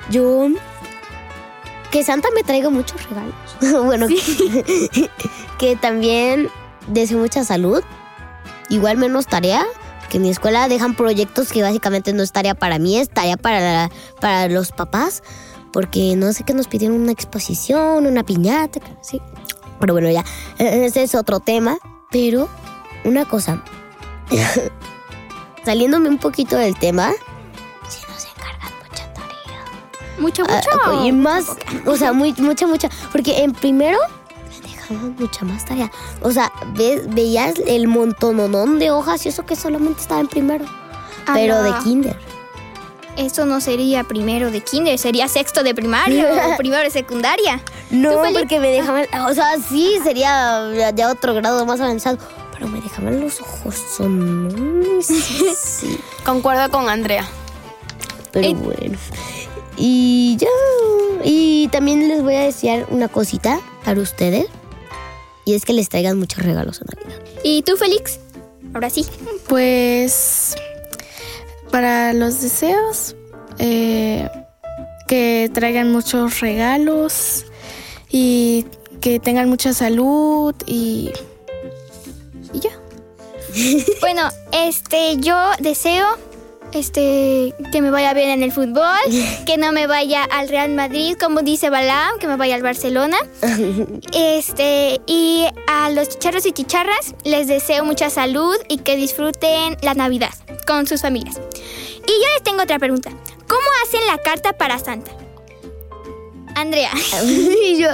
yo. 0.09 0.47
Que 1.91 2.03
Santa 2.03 2.29
me 2.35 2.43
traiga 2.43 2.69
muchos 2.69 3.01
regalos. 3.09 3.33
bueno, 3.85 4.07
que 5.57 5.75
también 5.75 6.49
deseo 6.87 7.17
mucha 7.17 7.43
salud. 7.43 7.83
Igual 8.69 8.97
menos 8.97 9.25
tarea. 9.27 9.65
Que 10.09 10.17
en 10.17 10.23
mi 10.23 10.29
escuela 10.29 10.67
dejan 10.69 10.95
proyectos 10.95 11.51
que 11.51 11.61
básicamente 11.61 12.13
no 12.13 12.23
es 12.23 12.31
tarea 12.31 12.55
para 12.55 12.79
mí, 12.79 12.97
es 12.97 13.09
tarea 13.09 13.35
para, 13.37 13.59
la- 13.59 13.91
para 14.21 14.47
los 14.47 14.71
papás. 14.71 15.21
Porque 15.74 16.15
no 16.15 16.31
sé 16.33 16.43
qué 16.43 16.53
nos 16.53 16.67
pidieron 16.67 17.00
una 17.00 17.12
exposición, 17.12 18.05
una 18.07 18.24
piñata, 18.24 18.79
sí. 19.01 19.21
Pero 19.79 19.93
bueno, 19.93 20.09
ya. 20.09 20.24
eh, 20.57 20.86
Ese 20.86 21.03
es 21.03 21.13
otro 21.15 21.39
tema. 21.39 21.77
Pero, 22.12 22.47
una 23.03 23.25
cosa. 23.25 23.63
Saliéndome 25.65 26.09
un 26.09 26.17
poquito 26.17 26.55
del 26.55 26.75
tema, 26.77 27.12
si 27.89 28.00
nos 28.12 28.25
encargan 28.25 28.71
mucha 28.81 29.13
tarea. 29.13 30.17
Mucho, 30.19 30.43
Ah, 30.47 30.62
mucho. 30.93 31.05
y 31.05 31.12
más, 31.12 31.45
o 31.86 31.95
sea, 31.97 32.13
muy, 32.13 32.33
mucha, 32.38 32.65
mucha. 32.67 32.89
Porque 33.12 33.43
en 33.43 33.51
primero 33.53 33.97
mucha 35.19 35.43
más 35.43 35.65
tarea. 35.65 35.91
O 36.21 36.31
sea, 36.31 36.51
ves, 36.77 37.13
veías 37.13 37.55
el 37.67 37.88
montononón 37.89 38.79
de 38.79 38.91
hojas 38.91 39.25
y 39.25 39.29
eso 39.29 39.45
que 39.45 39.57
solamente 39.57 40.01
estaba 40.01 40.21
en 40.21 40.27
primero. 40.27 40.63
Ah, 41.25 41.33
pero 41.33 41.62
de 41.62 41.74
kinder. 41.83 42.17
Eso 43.17 43.45
no 43.45 43.59
sería 43.62 44.03
primero 44.03 44.51
de 44.51 44.62
kinder, 44.62 44.97
sería 45.00 45.27
sexto 45.27 45.63
de 45.63 45.74
primaria 45.74 46.47
o 46.53 46.55
primero 46.57 46.83
de 46.83 46.91
secundaria. 46.91 47.59
No, 47.89 48.21
porque 48.33 48.59
me 48.59 48.69
dejaban, 48.69 49.05
o 49.27 49.33
sea, 49.33 49.57
sí, 49.69 49.97
sería 50.03 50.71
ya- 50.75 50.91
ya 50.91 51.12
otro 51.12 51.33
grado 51.33 51.65
más 51.65 51.79
avanzado. 51.81 52.17
Pero 52.53 52.67
me 52.69 52.79
dejaban 52.81 53.19
los 53.21 53.39
ojos 53.41 53.75
sonones. 53.97 55.05
Sí, 55.07 56.00
Concuerdo 56.25 56.69
con 56.71 56.89
Andrea. 56.89 57.27
pero 58.31 58.47
Eh. 58.50 58.53
bueno. 58.55 58.97
Y 59.77 60.38
ya. 60.39 60.47
Y 61.24 61.67
también 61.71 62.07
les 62.07 62.21
voy 62.24 62.36
a 62.36 62.41
desear 62.41 62.88
una 62.89 63.07
cosita 63.09 63.59
para 63.86 64.00
ustedes. 64.01 64.47
Y 65.45 65.53
es 65.53 65.65
que 65.65 65.74
les 65.74 65.88
traigan 65.89 66.17
muchos 66.19 66.43
regalos 66.43 66.81
a 66.81 66.86
Navidad. 66.86 67.21
¿Y 67.43 67.62
tú, 67.62 67.77
Félix? 67.77 68.19
Ahora 68.74 68.89
sí. 68.89 69.05
Pues 69.47 70.55
para 71.71 72.13
los 72.13 72.41
deseos, 72.41 73.15
eh, 73.59 74.29
que 75.07 75.50
traigan 75.53 75.91
muchos 75.91 76.39
regalos 76.39 77.45
y 78.09 78.65
que 79.01 79.19
tengan 79.19 79.50
mucha 79.50 79.74
salud 79.74 80.55
y, 80.65 81.12
y 82.53 82.59
ya. 82.59 82.71
Bueno, 84.01 84.29
este, 84.51 85.17
yo 85.17 85.36
deseo 85.59 86.05
este 86.71 87.53
que 87.71 87.81
me 87.81 87.91
vaya 87.91 88.13
bien 88.13 88.29
en 88.29 88.43
el 88.43 88.51
fútbol, 88.51 88.97
que 89.45 89.57
no 89.57 89.71
me 89.71 89.88
vaya 89.88 90.24
al 90.24 90.50
Real 90.50 90.71
Madrid, 90.71 91.15
como 91.19 91.41
dice 91.41 91.69
Balam, 91.69 92.19
que 92.19 92.27
me 92.27 92.36
vaya 92.36 92.55
al 92.55 92.63
Barcelona. 92.63 93.17
Este, 94.13 95.00
y 95.05 95.45
a 95.67 95.89
los 95.89 96.09
chicharros 96.09 96.45
y 96.45 96.51
chicharras 96.51 97.13
les 97.24 97.47
deseo 97.47 97.86
mucha 97.86 98.09
salud 98.09 98.55
y 98.67 98.77
que 98.77 98.95
disfruten 98.95 99.77
la 99.81 99.93
Navidad 99.93 100.33
con 100.65 100.88
sus 100.88 101.01
familias. 101.01 101.39
Y 102.07 102.12
yo 102.12 102.33
les 102.33 102.43
tengo 102.43 102.63
otra 102.63 102.79
pregunta. 102.79 103.12
¿Cómo 103.47 103.62
hacen 103.83 104.05
la 104.07 104.17
carta 104.17 104.53
para 104.53 104.79
Santa? 104.79 105.12
Andrea. 106.55 106.91
y 107.24 107.79
yo. 107.79 107.89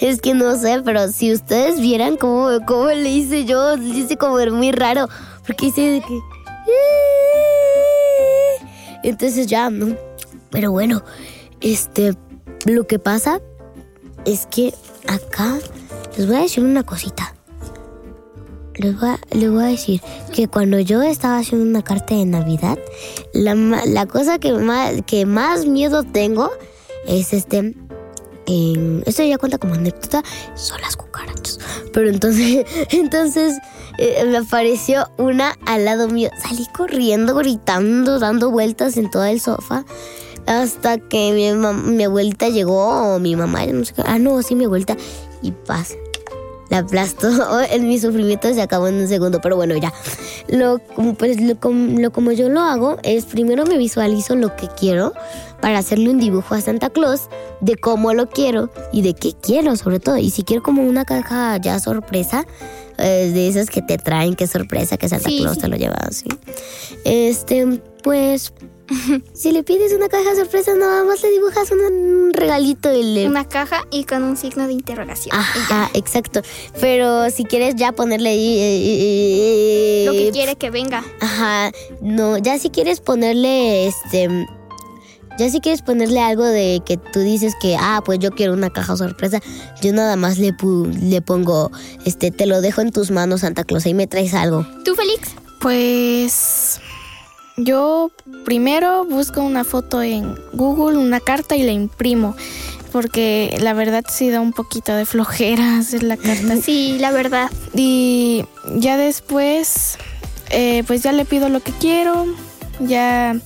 Es 0.00 0.20
que 0.20 0.34
no 0.34 0.56
sé, 0.56 0.80
pero 0.84 1.08
si 1.08 1.32
ustedes 1.32 1.80
vieran 1.80 2.16
cómo, 2.16 2.48
cómo 2.66 2.86
le 2.86 3.10
hice 3.10 3.44
yo, 3.44 3.76
le 3.76 3.98
hice 3.98 4.16
como 4.16 4.38
muy 4.50 4.72
raro. 4.72 5.08
Porque 5.46 5.66
hice 5.66 5.82
de 5.82 6.00
que. 6.00 6.20
Entonces 9.02 9.46
ya, 9.46 9.70
¿no? 9.70 9.96
Pero 10.50 10.70
bueno, 10.72 11.02
este. 11.60 12.14
Lo 12.66 12.86
que 12.86 12.98
pasa 13.00 13.40
es 14.24 14.46
que 14.46 14.72
acá 15.08 15.58
les 16.16 16.26
voy 16.28 16.36
a 16.36 16.40
decir 16.40 16.62
una 16.62 16.84
cosita. 16.84 17.34
Les 18.76 18.98
voy, 18.98 19.08
a, 19.10 19.20
les 19.32 19.50
voy 19.50 19.64
a 19.64 19.66
decir 19.66 20.00
que 20.32 20.48
cuando 20.48 20.78
yo 20.80 21.02
estaba 21.02 21.38
haciendo 21.38 21.66
una 21.66 21.82
carta 21.82 22.14
de 22.14 22.24
Navidad, 22.24 22.78
la, 23.34 23.54
la 23.54 24.06
cosa 24.06 24.38
que 24.38 24.52
más, 24.52 24.94
que 25.06 25.26
más 25.26 25.66
miedo 25.66 26.04
tengo 26.04 26.50
es 27.06 27.32
este. 27.32 27.74
en- 28.46 29.02
esto 29.06 29.22
ya 29.24 29.38
cuenta 29.38 29.58
como 29.58 29.74
anécdota, 29.74 30.22
son 30.54 30.80
las 30.80 30.96
cucarachas. 30.96 31.58
Pero 31.92 32.08
entonces, 32.08 32.64
entonces 32.90 33.58
eh, 33.98 34.24
me 34.26 34.38
apareció 34.38 35.08
una 35.18 35.56
al 35.66 35.84
lado 35.84 36.08
mío. 36.08 36.30
Salí 36.40 36.66
corriendo, 36.74 37.34
gritando, 37.34 38.18
dando 38.18 38.50
vueltas 38.50 38.96
en 38.96 39.10
todo 39.10 39.24
el 39.24 39.40
sofá. 39.40 39.84
Hasta 40.46 40.98
que 40.98 41.32
mi, 41.32 41.94
mi 41.94 42.04
abuelita 42.04 42.48
llegó, 42.48 43.14
o 43.14 43.18
mi 43.18 43.36
mamá, 43.36 43.64
no 43.66 43.84
sé 43.84 43.94
qué. 43.94 44.02
Ah, 44.04 44.18
no, 44.18 44.42
sí, 44.42 44.54
mi 44.54 44.64
abuelita. 44.64 44.96
Y 45.40 45.52
paz. 45.52 45.96
La 46.72 46.78
aplastó. 46.78 47.28
En 47.70 47.86
mi 47.86 47.98
sufrimiento 47.98 48.52
se 48.54 48.62
acabó 48.62 48.88
en 48.88 48.94
un 48.94 49.06
segundo, 49.06 49.40
pero 49.42 49.56
bueno, 49.56 49.76
ya. 49.76 49.92
Lo, 50.48 50.78
pues, 51.18 51.38
lo, 51.38 51.56
lo 51.70 52.12
como 52.12 52.32
yo 52.32 52.48
lo 52.48 52.60
hago 52.60 52.96
es 53.02 53.26
primero 53.26 53.66
me 53.66 53.76
visualizo 53.76 54.36
lo 54.36 54.56
que 54.56 54.68
quiero 54.68 55.12
para 55.60 55.78
hacerle 55.78 56.08
un 56.08 56.18
dibujo 56.18 56.54
a 56.54 56.62
Santa 56.62 56.88
Claus 56.88 57.28
de 57.60 57.76
cómo 57.76 58.14
lo 58.14 58.30
quiero 58.30 58.70
y 58.90 59.02
de 59.02 59.12
qué 59.12 59.34
quiero 59.34 59.76
sobre 59.76 60.00
todo. 60.00 60.16
Y 60.16 60.30
si 60.30 60.44
quiero 60.44 60.62
como 60.62 60.82
una 60.82 61.04
caja 61.04 61.58
ya 61.58 61.78
sorpresa, 61.78 62.46
eh, 62.96 63.30
de 63.34 63.48
esas 63.48 63.68
que 63.68 63.82
te 63.82 63.98
traen, 63.98 64.34
que 64.34 64.46
sorpresa, 64.46 64.96
que 64.96 65.10
Santa 65.10 65.28
Sí, 65.28 65.40
Claus 65.40 65.56
sí. 65.56 65.60
te 65.60 65.68
lo 65.68 65.76
lleva 65.76 65.96
así. 66.08 66.24
Este, 67.04 67.82
pues, 68.02 68.54
si 69.34 69.52
le 69.52 69.62
pides 69.62 69.92
una 69.92 70.08
caja 70.08 70.34
sorpresa, 70.34 70.74
nada 70.74 71.04
más 71.04 71.22
le 71.22 71.30
dibujas 71.30 71.70
un 71.70 72.32
regalito 72.32 72.92
y 72.94 73.02
le 73.02 73.26
Una 73.26 73.48
caja 73.48 73.84
y 73.90 74.04
con 74.04 74.22
un 74.22 74.36
signo 74.36 74.66
de 74.66 74.72
interrogación. 74.72 75.34
Ajá, 75.36 75.90
exacto. 75.94 76.42
Pero 76.80 77.30
si 77.30 77.44
quieres 77.44 77.76
ya 77.76 77.92
ponerle 77.92 78.30
ahí. 78.30 78.56
eh, 78.60 80.04
Lo 80.06 80.12
que 80.12 80.30
quiere 80.32 80.56
que 80.56 80.70
venga. 80.70 81.04
Ajá, 81.20 81.72
no, 82.00 82.38
ya 82.38 82.58
si 82.58 82.70
quieres 82.70 83.00
ponerle 83.00 83.86
este. 83.88 84.28
Ya 85.38 85.48
si 85.48 85.60
quieres 85.60 85.80
ponerle 85.80 86.20
algo 86.20 86.44
de 86.44 86.82
que 86.84 86.98
tú 86.98 87.20
dices 87.20 87.54
que, 87.60 87.74
ah, 87.80 88.02
pues 88.04 88.18
yo 88.18 88.32
quiero 88.32 88.52
una 88.52 88.68
caja 88.68 88.96
sorpresa, 88.98 89.40
yo 89.80 89.90
nada 89.94 90.14
más 90.16 90.36
le, 90.38 90.52
pu- 90.52 90.92
le 91.08 91.22
pongo, 91.22 91.70
este, 92.04 92.30
te 92.30 92.44
lo 92.44 92.60
dejo 92.60 92.82
en 92.82 92.90
tus 92.92 93.10
manos, 93.10 93.40
Santa 93.40 93.64
Claus, 93.64 93.86
ahí 93.86 93.94
me 93.94 94.06
traes 94.06 94.34
algo. 94.34 94.66
¿Tú, 94.84 94.94
Félix? 94.94 95.30
Pues 95.58 96.80
yo 97.56 98.10
primero 98.44 99.04
busco 99.04 99.42
una 99.42 99.64
foto 99.64 100.02
en 100.02 100.34
Google, 100.52 100.98
una 100.98 101.20
carta 101.20 101.56
y 101.56 101.62
la 101.62 101.72
imprimo. 101.72 102.36
Porque 102.90 103.56
la 103.60 103.72
verdad 103.72 104.04
sí 104.08 104.28
da 104.28 104.40
un 104.40 104.52
poquito 104.52 104.94
de 104.94 105.06
flojera 105.06 105.78
hacer 105.78 106.02
la 106.02 106.16
carta. 106.16 106.56
Sí, 106.56 106.98
la 106.98 107.10
verdad. 107.10 107.50
Y 107.74 108.44
ya 108.76 108.96
después, 108.96 109.96
eh, 110.50 110.84
pues 110.86 111.02
ya 111.02 111.12
le 111.12 111.24
pido 111.24 111.48
lo 111.48 111.60
que 111.60 111.72
quiero. 111.72 112.26
Ya 112.80 113.36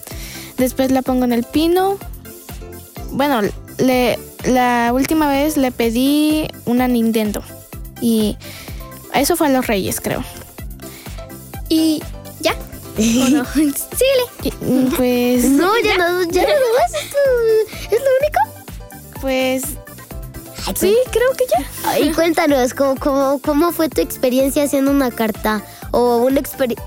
después 0.57 0.91
la 0.91 1.03
pongo 1.03 1.25
en 1.25 1.33
el 1.33 1.45
pino. 1.45 1.97
Bueno, 3.13 3.41
le, 3.79 4.19
la 4.45 4.91
última 4.93 5.29
vez 5.29 5.57
le 5.57 5.71
pedí 5.71 6.49
una 6.65 6.89
Nintendo. 6.89 7.43
Y 8.01 8.37
eso 9.15 9.37
fue 9.37 9.47
a 9.47 9.51
los 9.51 9.67
Reyes, 9.67 10.01
creo. 10.01 10.25
¿Y 11.69 12.03
ya? 12.41 12.55
¿O 12.99 13.29
no? 13.31 13.45
Y, 14.43 14.51
mm, 14.65 14.95
pues, 14.97 15.45
No, 15.51 15.73
ya 15.83 15.97
no, 15.99 16.23
ya 16.31 16.43
no 16.43 16.49
lo 16.49 16.73
vas, 16.79 16.93
es, 17.91 17.99
lo 18.01 18.11
único. 18.21 19.21
pues, 19.21 19.63
sí, 20.79 20.97
creo 21.11 21.31
que 21.37 21.45
ya. 21.49 21.99
Y 21.99 22.13
cuéntanos, 22.15 22.75
¿cómo, 22.75 22.95
cómo, 22.97 23.41
cómo 23.45 23.73
fue 23.73 23.89
tu 23.89 24.01
experiencia 24.01 24.65
haciendo 24.65 24.91
una 24.91 25.11
carta? 25.11 25.63
O 25.91 26.19
una 26.19 26.41
experiencia. 26.41 26.85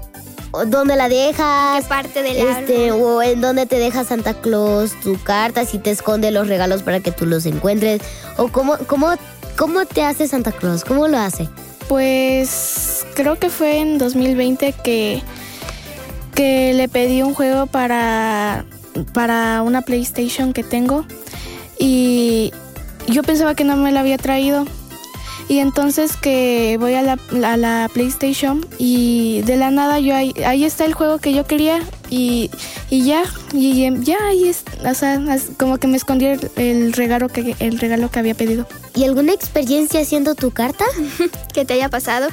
¿Dónde 0.67 0.95
la 0.95 1.09
dejas? 1.09 1.83
¿Qué 1.83 1.89
parte 1.89 2.23
del 2.23 2.37
Este, 2.37 2.89
árbol? 2.89 3.01
o 3.01 3.21
en 3.21 3.39
dónde 3.41 3.65
te 3.67 3.77
deja 3.77 4.03
Santa 4.03 4.33
Claus 4.33 4.99
tu 5.01 5.21
carta, 5.21 5.63
si 5.65 5.77
te 5.77 5.91
esconde 5.91 6.31
los 6.31 6.47
regalos 6.47 6.81
para 6.81 7.01
que 7.01 7.11
tú 7.11 7.27
los 7.27 7.45
encuentres, 7.45 8.01
o 8.37 8.47
cómo, 8.47 8.77
cómo, 8.87 9.13
cómo 9.57 9.85
te 9.85 10.01
hace 10.01 10.27
Santa 10.27 10.51
Claus, 10.51 10.83
cómo 10.83 11.07
lo 11.07 11.19
hace. 11.19 11.47
Pues 11.87 13.05
creo 13.13 13.37
que 13.37 13.49
fue 13.49 13.77
en 13.79 13.97
2020 13.99 14.73
que, 14.83 15.21
que 16.39 16.73
le 16.73 16.87
pedí 16.87 17.21
un 17.21 17.33
juego 17.33 17.65
para, 17.65 18.63
para 19.13 19.61
una 19.61 19.81
PlayStation 19.81 20.53
que 20.53 20.63
tengo 20.63 21.03
y 21.77 22.53
yo 23.09 23.23
pensaba 23.23 23.55
que 23.55 23.65
no 23.65 23.75
me 23.75 23.91
la 23.91 23.99
había 23.99 24.17
traído. 24.17 24.65
Y 25.49 25.57
entonces 25.57 26.15
que 26.15 26.77
voy 26.79 26.93
a 26.93 27.01
la, 27.01 27.17
a 27.43 27.57
la 27.57 27.89
PlayStation 27.91 28.63
y 28.77 29.41
de 29.47 29.57
la 29.57 29.71
nada 29.71 29.99
yo 29.99 30.15
ahí, 30.15 30.31
ahí 30.45 30.63
está 30.63 30.85
el 30.85 30.93
juego 30.93 31.17
que 31.17 31.33
yo 31.33 31.47
quería 31.47 31.81
y, 32.11 32.51
y 32.91 33.03
ya, 33.03 33.23
y 33.51 33.83
em, 33.85 34.03
ya 34.03 34.17
ahí 34.27 34.47
es, 34.47 34.63
o 34.87 34.93
sea, 34.93 35.19
como 35.57 35.79
que 35.79 35.87
me 35.87 35.97
escondí 35.97 36.25
el, 36.27 36.51
el 36.55 36.93
regalo 36.93 37.29
que 37.29 37.55
el 37.59 37.79
regalo 37.79 38.11
que 38.11 38.19
había 38.19 38.35
pedido. 38.35 38.67
¿Y 38.93 39.05
alguna 39.05 39.33
experiencia 39.33 40.01
haciendo 40.01 40.35
tu 40.35 40.51
carta? 40.51 40.85
¿Qué 41.53 41.65
te 41.65 41.73
haya 41.73 41.89
pasado? 41.89 42.27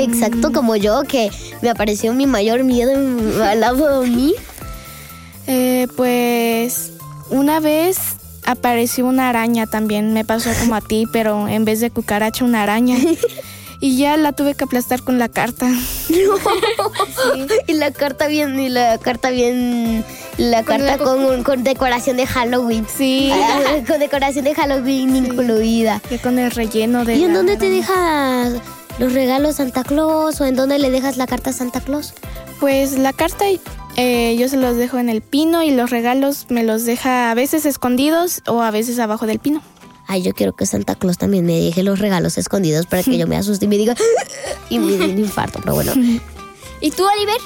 Exacto 0.00 0.50
como 0.50 0.74
yo, 0.74 1.04
que 1.04 1.30
me 1.62 1.70
apareció 1.70 2.12
mi 2.12 2.26
mayor 2.26 2.64
miedo 2.64 2.92
al 3.40 3.60
lado 3.60 4.00
de 4.00 4.10
mí. 4.10 4.34
Eh, 5.46 5.86
pues 5.96 6.90
una 7.30 7.60
vez 7.60 7.98
apareció 8.50 9.06
una 9.06 9.28
araña 9.28 9.66
también, 9.66 10.12
me 10.12 10.24
pasó 10.24 10.50
como 10.60 10.74
a 10.74 10.80
ti, 10.80 11.06
pero 11.12 11.48
en 11.48 11.64
vez 11.64 11.80
de 11.80 11.90
cucaracha 11.90 12.44
una 12.44 12.62
araña. 12.62 12.96
Y 13.80 13.96
ya 13.96 14.16
la 14.16 14.32
tuve 14.32 14.56
que 14.56 14.64
aplastar 14.64 15.02
con 15.04 15.20
la 15.20 15.28
carta. 15.28 15.70
Y 17.68 17.74
la 17.74 17.92
carta 17.92 18.26
bien, 18.26 18.58
y 18.58 18.68
la 18.68 18.98
carta 18.98 19.30
bien, 19.30 20.04
la 20.36 20.64
carta 20.64 20.98
con, 20.98 21.24
un- 21.24 21.42
con 21.44 21.62
decoración 21.62 22.16
de 22.16 22.26
Halloween. 22.26 22.86
Sí, 22.92 23.30
Ah, 23.32 23.76
con 23.86 24.00
decoración 24.00 24.44
de 24.46 24.54
Halloween 24.56 25.14
incluida. 25.14 26.00
que 26.08 26.18
con 26.18 26.38
el 26.40 26.50
relleno 26.50 27.04
de... 27.04 27.16
¿Y 27.16 27.24
en 27.24 27.34
dónde 27.34 27.56
te 27.56 27.70
dejas 27.70 28.54
los 28.98 29.12
regalos 29.12 29.56
Santa 29.56 29.84
Claus 29.84 30.40
o 30.40 30.44
en 30.46 30.56
dónde 30.56 30.78
le 30.80 30.90
dejas 30.90 31.16
la 31.16 31.26
carta 31.26 31.50
a 31.50 31.52
Santa 31.52 31.80
Claus? 31.80 32.14
Pues 32.58 32.98
la 32.98 33.12
carta 33.12 33.44
eh, 34.00 34.36
yo 34.38 34.48
se 34.48 34.56
los 34.56 34.76
dejo 34.76 34.98
en 34.98 35.08
el 35.08 35.22
pino 35.22 35.64
y 35.64 35.72
los 35.72 35.90
regalos 35.90 36.46
me 36.50 36.62
los 36.62 36.84
deja 36.84 37.32
a 37.32 37.34
veces 37.34 37.66
escondidos 37.66 38.42
o 38.46 38.62
a 38.62 38.70
veces 38.70 39.00
abajo 39.00 39.26
del 39.26 39.40
pino. 39.40 39.60
Ay, 40.06 40.22
yo 40.22 40.34
quiero 40.34 40.54
que 40.54 40.66
Santa 40.66 40.94
Claus 40.94 41.18
también 41.18 41.44
me 41.44 41.58
deje 41.58 41.82
los 41.82 41.98
regalos 41.98 42.38
escondidos 42.38 42.86
para 42.86 43.02
que 43.02 43.18
yo 43.18 43.26
me 43.26 43.36
asuste 43.36 43.64
y 43.64 43.68
me 43.68 43.76
diga 43.76 43.96
y 44.70 44.78
me 44.78 44.92
dé 44.92 45.04
un 45.06 45.18
infarto, 45.18 45.58
pero 45.60 45.74
bueno. 45.74 45.92
¿Y 46.80 46.92
tú, 46.92 47.04
Oliver? 47.04 47.40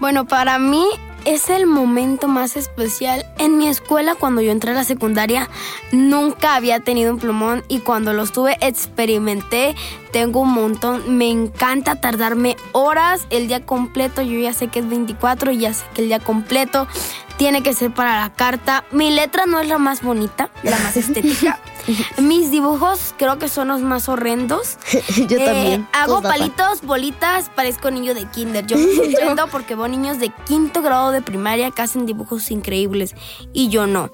Bueno, 0.00 0.26
para 0.26 0.58
mí 0.58 0.86
es 1.28 1.50
el 1.50 1.66
momento 1.66 2.26
más 2.26 2.56
especial. 2.56 3.26
En 3.36 3.58
mi 3.58 3.68
escuela, 3.68 4.14
cuando 4.14 4.40
yo 4.40 4.50
entré 4.50 4.70
a 4.70 4.74
la 4.74 4.84
secundaria, 4.84 5.50
nunca 5.92 6.54
había 6.54 6.80
tenido 6.80 7.12
un 7.12 7.18
plumón 7.18 7.64
y 7.68 7.80
cuando 7.80 8.14
los 8.14 8.32
tuve 8.32 8.56
experimenté. 8.62 9.76
Tengo 10.10 10.40
un 10.40 10.54
montón. 10.54 11.18
Me 11.18 11.28
encanta 11.28 12.00
tardarme 12.00 12.56
horas 12.72 13.26
el 13.28 13.46
día 13.46 13.66
completo. 13.66 14.22
Yo 14.22 14.38
ya 14.38 14.54
sé 14.54 14.68
que 14.68 14.78
es 14.78 14.88
24 14.88 15.52
y 15.52 15.58
ya 15.58 15.74
sé 15.74 15.84
que 15.92 16.00
el 16.00 16.08
día 16.08 16.18
completo 16.18 16.88
tiene 17.36 17.62
que 17.62 17.74
ser 17.74 17.92
para 17.92 18.20
la 18.20 18.32
carta. 18.32 18.84
Mi 18.90 19.10
letra 19.10 19.44
no 19.44 19.60
es 19.60 19.68
la 19.68 19.76
más 19.76 20.02
bonita, 20.02 20.48
la 20.62 20.78
más 20.78 20.96
estética. 20.96 21.60
Mis 22.18 22.50
dibujos 22.50 23.14
creo 23.16 23.38
que 23.38 23.48
son 23.48 23.68
los 23.68 23.80
más 23.80 24.08
horrendos. 24.08 24.78
yo 25.28 25.38
Eh, 25.38 25.44
también. 25.44 25.88
Hago 25.92 26.22
palitos, 26.22 26.82
bolitas, 26.82 27.50
parezco 27.50 27.90
niño 27.90 28.14
de 28.14 28.26
kinder. 28.26 28.66
Yo 28.66 28.76
me 28.76 28.94
sorprendo 28.94 29.46
porque 29.48 29.74
veo 29.74 29.88
niños 29.88 30.18
de 30.18 30.30
quinto 30.46 30.82
grado 30.82 31.10
de 31.10 31.22
primaria 31.22 31.70
que 31.70 31.82
hacen 31.82 32.06
dibujos 32.06 32.50
increíbles 32.50 33.14
y 33.52 33.68
yo 33.68 33.86
no. 33.86 34.10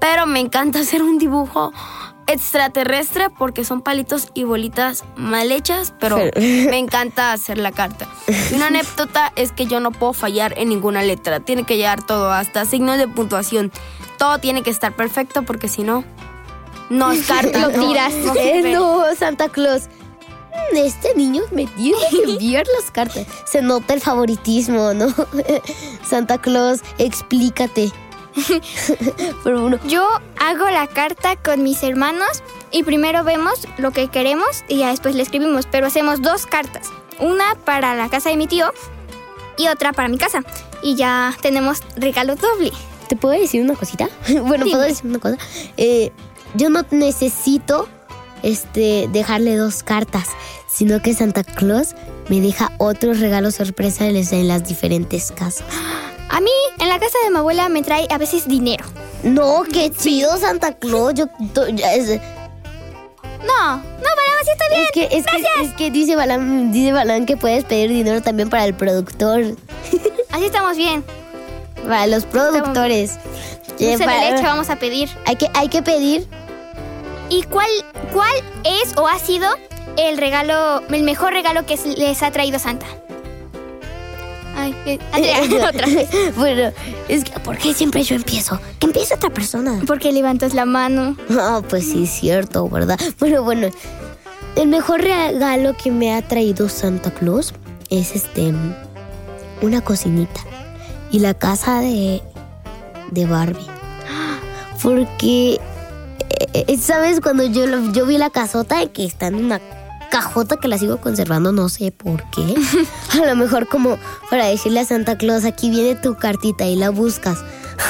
Pero 0.00 0.26
me 0.26 0.40
encanta 0.40 0.80
hacer 0.80 1.02
un 1.02 1.18
dibujo 1.18 1.72
extraterrestre 2.26 3.30
porque 3.30 3.64
son 3.64 3.82
palitos 3.82 4.28
y 4.34 4.44
bolitas 4.44 5.04
mal 5.16 5.52
hechas, 5.52 5.94
pero 5.98 6.16
me 6.36 6.78
encanta 6.78 7.32
hacer 7.32 7.58
la 7.58 7.72
carta. 7.72 8.08
Y 8.50 8.54
una 8.54 8.68
anécdota 8.68 9.32
es 9.36 9.52
que 9.52 9.66
yo 9.66 9.80
no 9.80 9.92
puedo 9.92 10.12
fallar 10.12 10.54
en 10.58 10.68
ninguna 10.68 11.02
letra. 11.02 11.40
Tiene 11.40 11.64
que 11.64 11.76
llegar 11.76 12.04
todo, 12.04 12.30
hasta 12.30 12.64
signos 12.64 12.98
de 12.98 13.08
puntuación. 13.08 13.72
Todo 14.18 14.38
tiene 14.38 14.62
que 14.62 14.70
estar 14.70 14.94
perfecto 14.94 15.42
porque 15.42 15.68
si 15.68 15.82
no, 15.82 16.04
no 16.90 17.10
es 17.12 17.26
carta. 17.26 17.58
Lo 17.70 17.70
no- 17.76 17.88
tiras. 17.88 18.12
no 18.14 18.34
Eh, 18.38 18.72
no, 18.72 19.02
Santa 19.18 19.48
Claus. 19.48 19.84
Mm, 20.72 20.76
Este 20.76 21.14
niño 21.14 21.42
me 21.50 21.66
tiene 21.66 21.98
que 22.10 22.22
enviar 22.32 22.66
las 22.80 22.90
cartas. 22.90 23.26
Se 23.44 23.60
nota 23.62 23.94
el 23.94 24.00
favoritismo, 24.00 24.94
¿no? 24.94 25.12
Santa 26.08 26.38
Claus, 26.38 26.80
explícate. 26.98 27.90
Yo 29.86 30.06
hago 30.38 30.70
la 30.70 30.86
carta 30.88 31.36
con 31.36 31.62
mis 31.62 31.82
hermanos 31.82 32.42
y 32.72 32.82
primero 32.82 33.22
vemos 33.24 33.66
lo 33.78 33.90
que 33.92 34.08
queremos 34.08 34.64
y 34.68 34.78
ya 34.78 34.88
después 34.90 35.14
le 35.14 35.22
escribimos, 35.22 35.66
pero 35.70 35.86
hacemos 35.86 36.20
dos 36.22 36.46
cartas. 36.46 36.88
Una 37.20 37.54
para 37.64 37.94
la 37.94 38.08
casa 38.08 38.30
de 38.30 38.36
mi 38.36 38.46
tío 38.46 38.72
y 39.56 39.68
otra 39.68 39.92
para 39.92 40.08
mi 40.08 40.18
casa. 40.18 40.42
Y 40.82 40.96
ya 40.96 41.34
tenemos 41.42 41.80
regalo 41.96 42.34
doble. 42.36 42.72
¿Te 43.08 43.16
puedo 43.16 43.38
decir 43.38 43.62
una 43.62 43.74
cosita? 43.76 44.08
bueno, 44.28 44.64
Dime. 44.64 44.70
puedo 44.76 44.82
decir 44.82 45.06
una 45.06 45.18
cosa. 45.20 45.36
Eh, 45.76 46.10
yo 46.54 46.70
no 46.70 46.84
necesito 46.90 47.88
este, 48.42 49.08
dejarle 49.12 49.56
dos 49.56 49.82
cartas, 49.82 50.28
sino 50.68 51.00
que 51.00 51.14
Santa 51.14 51.44
Claus 51.44 51.94
me 52.28 52.40
deja 52.40 52.72
otros 52.78 53.20
regalos 53.20 53.54
sorpresa 53.54 54.06
en 54.06 54.14
las- 54.14 54.32
en 54.32 54.48
las 54.48 54.68
diferentes 54.68 55.32
casas. 55.32 55.64
A 56.30 56.40
mí, 56.40 56.50
en 56.80 56.88
la 56.88 56.98
casa 56.98 57.16
de 57.24 57.30
mi 57.30 57.36
abuela 57.38 57.68
me 57.68 57.82
trae 57.82 58.06
a 58.10 58.18
veces 58.18 58.48
dinero. 58.48 58.84
No, 59.22 59.62
qué 59.72 59.90
chido 59.90 60.36
Santa 60.36 60.72
Claus. 60.74 61.14
Yo, 61.14 61.26
es, 61.38 62.08
No, 63.46 63.76
no, 63.76 63.82
Balán, 63.82 64.38
así 64.40 64.50
está 64.50 64.68
bien. 64.70 64.82
es 64.82 64.90
que, 64.92 65.04
es, 65.18 65.26
que, 65.26 65.64
es 65.64 65.72
que 65.74 65.90
dice 65.90 66.16
Balán, 66.16 66.72
dice 66.72 66.92
Balán 66.92 67.26
que 67.26 67.36
puedes 67.36 67.64
pedir 67.64 67.90
dinero 67.90 68.20
también 68.22 68.48
para 68.50 68.64
el 68.64 68.74
productor, 68.74 69.42
Así 70.32 70.44
estamos 70.46 70.76
bien. 70.76 71.04
para 71.86 72.06
los 72.06 72.24
productores. 72.24 73.12
Eh, 73.78 73.90
Dulce 73.90 73.98
de 73.98 74.04
para- 74.04 74.30
leche 74.30 74.42
vamos 74.42 74.70
a 74.70 74.76
pedir. 74.76 75.08
hay, 75.26 75.36
que, 75.36 75.48
hay 75.54 75.68
que 75.68 75.82
pedir 75.82 76.26
¿Y 77.30 77.42
cuál, 77.44 77.68
cuál 78.12 78.32
es 78.64 78.96
o 78.96 79.08
ha 79.08 79.18
sido 79.18 79.48
el 79.96 80.18
regalo, 80.18 80.82
el 80.88 81.02
mejor 81.02 81.32
regalo 81.32 81.66
que 81.66 81.76
les 81.96 82.22
ha 82.22 82.30
traído 82.30 82.58
Santa? 82.58 82.86
Ay, 84.56 84.74
eh, 84.86 84.98
Andrea, 85.12 85.68
otra 85.68 85.86
vez. 85.86 86.08
bueno, 86.36 86.72
es 87.08 87.24
que 87.24 87.40
¿por 87.40 87.58
qué 87.58 87.74
siempre 87.74 88.02
yo 88.02 88.14
empiezo? 88.14 88.60
Que 88.78 88.86
empiece 88.86 89.14
otra 89.14 89.30
persona. 89.30 89.80
Porque 89.86 90.12
levantas 90.12 90.54
la 90.54 90.64
mano. 90.64 91.16
Ah, 91.30 91.62
pues 91.68 91.90
sí, 91.90 92.06
cierto, 92.06 92.68
¿verdad? 92.68 92.98
Bueno, 93.18 93.42
bueno. 93.42 93.68
El 94.56 94.68
mejor 94.68 95.00
regalo 95.00 95.76
que 95.76 95.90
me 95.90 96.14
ha 96.14 96.22
traído 96.22 96.68
Santa 96.68 97.10
Claus 97.10 97.52
es 97.90 98.14
este. 98.14 98.52
Una 99.62 99.80
cocinita. 99.80 100.40
Y 101.10 101.18
la 101.18 101.34
casa 101.34 101.80
de. 101.80 102.22
de 103.10 103.26
Barbie. 103.26 103.66
Porque. 104.82 105.60
Eh, 106.52 106.64
eh, 106.68 106.78
¿Sabes? 106.78 107.20
Cuando 107.20 107.44
yo, 107.44 107.64
yo 107.92 108.06
vi 108.06 108.18
la 108.18 108.30
casota 108.30 108.86
que 108.88 109.04
está 109.04 109.28
en 109.28 109.36
una 109.36 109.60
cajota 110.10 110.56
que 110.58 110.68
la 110.68 110.78
sigo 110.78 111.00
conservando, 111.00 111.52
no 111.52 111.68
sé 111.68 111.90
por 111.90 112.22
qué. 112.30 112.54
A 113.20 113.26
lo 113.26 113.36
mejor 113.36 113.68
como 113.68 113.98
para 114.30 114.46
decirle 114.46 114.80
a 114.80 114.84
Santa 114.84 115.18
Claus, 115.18 115.44
aquí 115.44 115.70
viene 115.70 115.96
tu 115.96 116.14
cartita 116.16 116.66
y 116.66 116.76
la 116.76 116.90
buscas. 116.90 117.38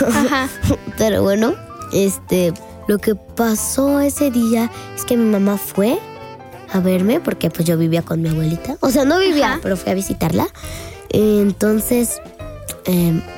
Ajá. 0.00 0.48
Pero 0.98 1.22
bueno, 1.22 1.54
este, 1.92 2.52
lo 2.88 2.98
que 2.98 3.14
pasó 3.14 4.00
ese 4.00 4.30
día 4.30 4.70
es 4.96 5.04
que 5.04 5.16
mi 5.16 5.30
mamá 5.30 5.58
fue 5.58 5.98
a 6.72 6.80
verme 6.80 7.20
porque 7.20 7.50
pues 7.50 7.66
yo 7.66 7.76
vivía 7.76 8.02
con 8.02 8.22
mi 8.22 8.28
abuelita. 8.28 8.76
O 8.80 8.90
sea, 8.90 9.04
no 9.04 9.18
vivía, 9.18 9.52
Ajá. 9.52 9.60
pero 9.62 9.76
fui 9.76 9.92
a 9.92 9.94
visitarla. 9.94 10.46
Entonces, 11.10 12.20
em, 12.86 13.20
¿qué 13.20 13.24
crees? 13.24 13.33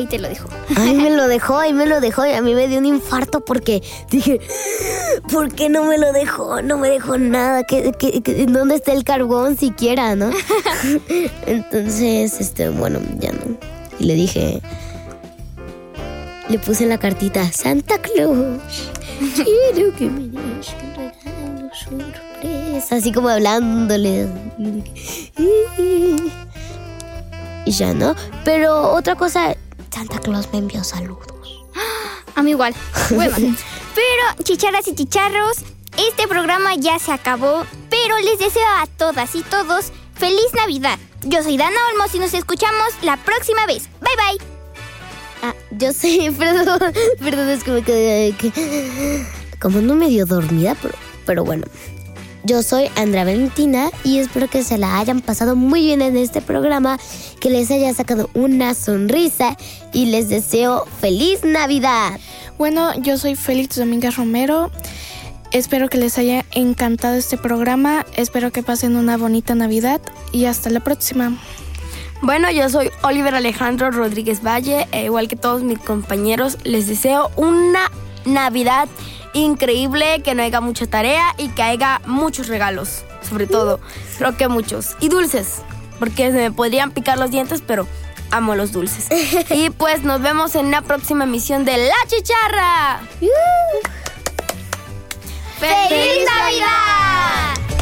Ahí 0.00 0.06
te 0.06 0.18
lo 0.18 0.28
dijo. 0.30 0.48
Ahí 0.76 0.94
me 0.94 1.10
lo 1.10 1.28
dejó, 1.28 1.58
ahí 1.58 1.72
me 1.74 1.84
lo 1.86 2.00
dejó 2.00 2.24
y 2.26 2.30
a 2.32 2.40
mí 2.40 2.54
me 2.54 2.66
dio 2.68 2.78
un 2.78 2.86
infarto 2.86 3.40
porque 3.44 3.82
dije, 4.10 4.40
¿por 5.30 5.52
qué 5.54 5.68
no 5.68 5.84
me 5.84 5.98
lo 5.98 6.10
dejó? 6.12 6.62
No 6.62 6.78
me 6.78 6.88
dejó 6.88 7.18
nada. 7.18 7.64
¿Qué, 7.64 7.92
qué- 7.98 8.22
qué- 8.22 8.46
dónde 8.46 8.76
está 8.76 8.92
el 8.92 9.04
carbón 9.04 9.58
siquiera, 9.58 10.16
no? 10.16 10.30
Entonces, 11.46 12.40
este, 12.40 12.70
bueno, 12.70 12.98
ya 13.18 13.32
no. 13.32 13.58
Y 13.98 14.04
le 14.04 14.14
dije, 14.14 14.62
le 16.48 16.58
puse 16.58 16.84
en 16.84 16.88
la 16.88 16.98
cartita, 16.98 17.52
Santa 17.52 17.98
Claus, 17.98 18.58
quiero 19.34 19.94
que 19.96 20.06
me 20.08 20.22
des 20.28 20.74
un 20.82 20.94
regalo 20.96 21.70
sorpresa. 21.74 22.96
Así 22.96 23.12
como 23.12 23.28
hablándole. 23.28 24.26
Y 27.66 27.72
ya 27.72 27.92
no. 27.94 28.14
Pero 28.44 28.92
otra 28.94 29.14
cosa, 29.16 29.54
Santa 30.00 30.18
Claus 30.20 30.48
me 30.50 30.58
envió 30.60 30.82
saludos. 30.82 31.60
A 32.34 32.42
mí 32.42 32.52
igual. 32.52 32.74
Bueno, 33.10 33.36
pero 33.94 34.42
chicharras 34.44 34.88
y 34.88 34.94
chicharros, 34.94 35.58
este 35.98 36.26
programa 36.26 36.74
ya 36.74 36.98
se 36.98 37.12
acabó, 37.12 37.66
pero 37.90 38.16
les 38.20 38.38
deseo 38.38 38.66
a 38.78 38.86
todas 38.86 39.34
y 39.34 39.42
todos 39.42 39.92
feliz 40.14 40.46
Navidad. 40.54 40.98
Yo 41.24 41.42
soy 41.42 41.58
Dana 41.58 41.76
Olmos 41.92 42.14
y 42.14 42.18
nos 42.18 42.32
escuchamos 42.32 42.94
la 43.02 43.18
próxima 43.18 43.66
vez. 43.66 43.90
Bye 44.00 44.16
bye. 44.38 44.46
Ah, 45.42 45.54
yo 45.72 45.92
sé, 45.92 46.32
perdón, 46.38 46.80
perdón, 47.22 47.48
es 47.50 47.62
que 47.62 47.70
me 47.70 47.82
quedé 47.82 48.32
que- 48.32 49.26
como 49.60 49.82
no 49.82 49.94
medio 49.96 50.24
dormida, 50.24 50.74
pero, 50.80 50.94
pero 51.26 51.44
bueno. 51.44 51.66
Yo 52.42 52.62
soy 52.62 52.90
Andrea 52.96 53.24
Valentina 53.24 53.90
y 54.02 54.18
espero 54.18 54.48
que 54.48 54.64
se 54.64 54.78
la 54.78 54.98
hayan 54.98 55.20
pasado 55.20 55.56
muy 55.56 55.82
bien 55.82 56.00
en 56.00 56.16
este 56.16 56.40
programa, 56.40 56.98
que 57.38 57.50
les 57.50 57.70
haya 57.70 57.92
sacado 57.92 58.30
una 58.32 58.72
sonrisa 58.74 59.58
y 59.92 60.06
les 60.06 60.30
deseo 60.30 60.86
feliz 61.00 61.44
Navidad. 61.44 62.18
Bueno, 62.56 62.94
yo 63.02 63.18
soy 63.18 63.34
Félix 63.34 63.76
Domínguez 63.76 64.16
Romero. 64.16 64.70
Espero 65.52 65.88
que 65.88 65.98
les 65.98 66.16
haya 66.16 66.46
encantado 66.52 67.14
este 67.16 67.36
programa. 67.36 68.06
Espero 68.16 68.50
que 68.52 68.62
pasen 68.62 68.96
una 68.96 69.18
bonita 69.18 69.54
Navidad 69.54 70.00
y 70.32 70.46
hasta 70.46 70.70
la 70.70 70.80
próxima. 70.80 71.38
Bueno, 72.22 72.50
yo 72.50 72.70
soy 72.70 72.90
Oliver 73.02 73.34
Alejandro 73.34 73.90
Rodríguez 73.90 74.42
Valle, 74.42 74.86
e 74.92 75.04
igual 75.04 75.28
que 75.28 75.36
todos 75.36 75.62
mis 75.62 75.78
compañeros, 75.78 76.56
les 76.64 76.86
deseo 76.86 77.30
una 77.36 77.90
Navidad 78.24 78.88
increíble, 79.32 80.22
que 80.22 80.34
no 80.34 80.42
haya 80.42 80.60
mucha 80.60 80.86
tarea 80.86 81.34
y 81.38 81.48
que 81.48 81.62
haya 81.62 82.00
muchos 82.06 82.48
regalos, 82.48 83.04
sobre 83.28 83.46
todo, 83.46 83.80
creo 84.18 84.36
que 84.36 84.48
muchos, 84.48 84.96
y 85.00 85.08
dulces, 85.08 85.62
porque 85.98 86.30
se 86.30 86.38
me 86.38 86.52
podrían 86.52 86.90
picar 86.90 87.18
los 87.18 87.30
dientes, 87.30 87.62
pero 87.66 87.86
amo 88.30 88.54
los 88.54 88.72
dulces. 88.72 89.08
y 89.50 89.70
pues 89.70 90.02
nos 90.02 90.20
vemos 90.20 90.54
en 90.54 90.70
la 90.70 90.82
próxima 90.82 91.24
emisión 91.24 91.64
de 91.64 91.76
La 91.76 91.94
Chicharra. 92.06 93.00
¡Feliz 95.58 96.26
Navidad! 96.26 97.79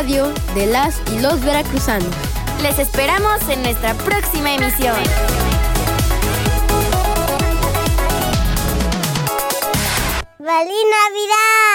Radio 0.00 0.32
de 0.54 0.64
las 0.64 0.98
y 1.12 1.18
los 1.18 1.44
veracruzanos. 1.44 2.08
Les 2.62 2.78
esperamos 2.78 3.46
en 3.50 3.62
nuestra 3.62 3.92
próxima 3.92 4.54
emisión. 4.54 4.96
¡Feliz 10.38 10.84
Navidad! 10.96 11.69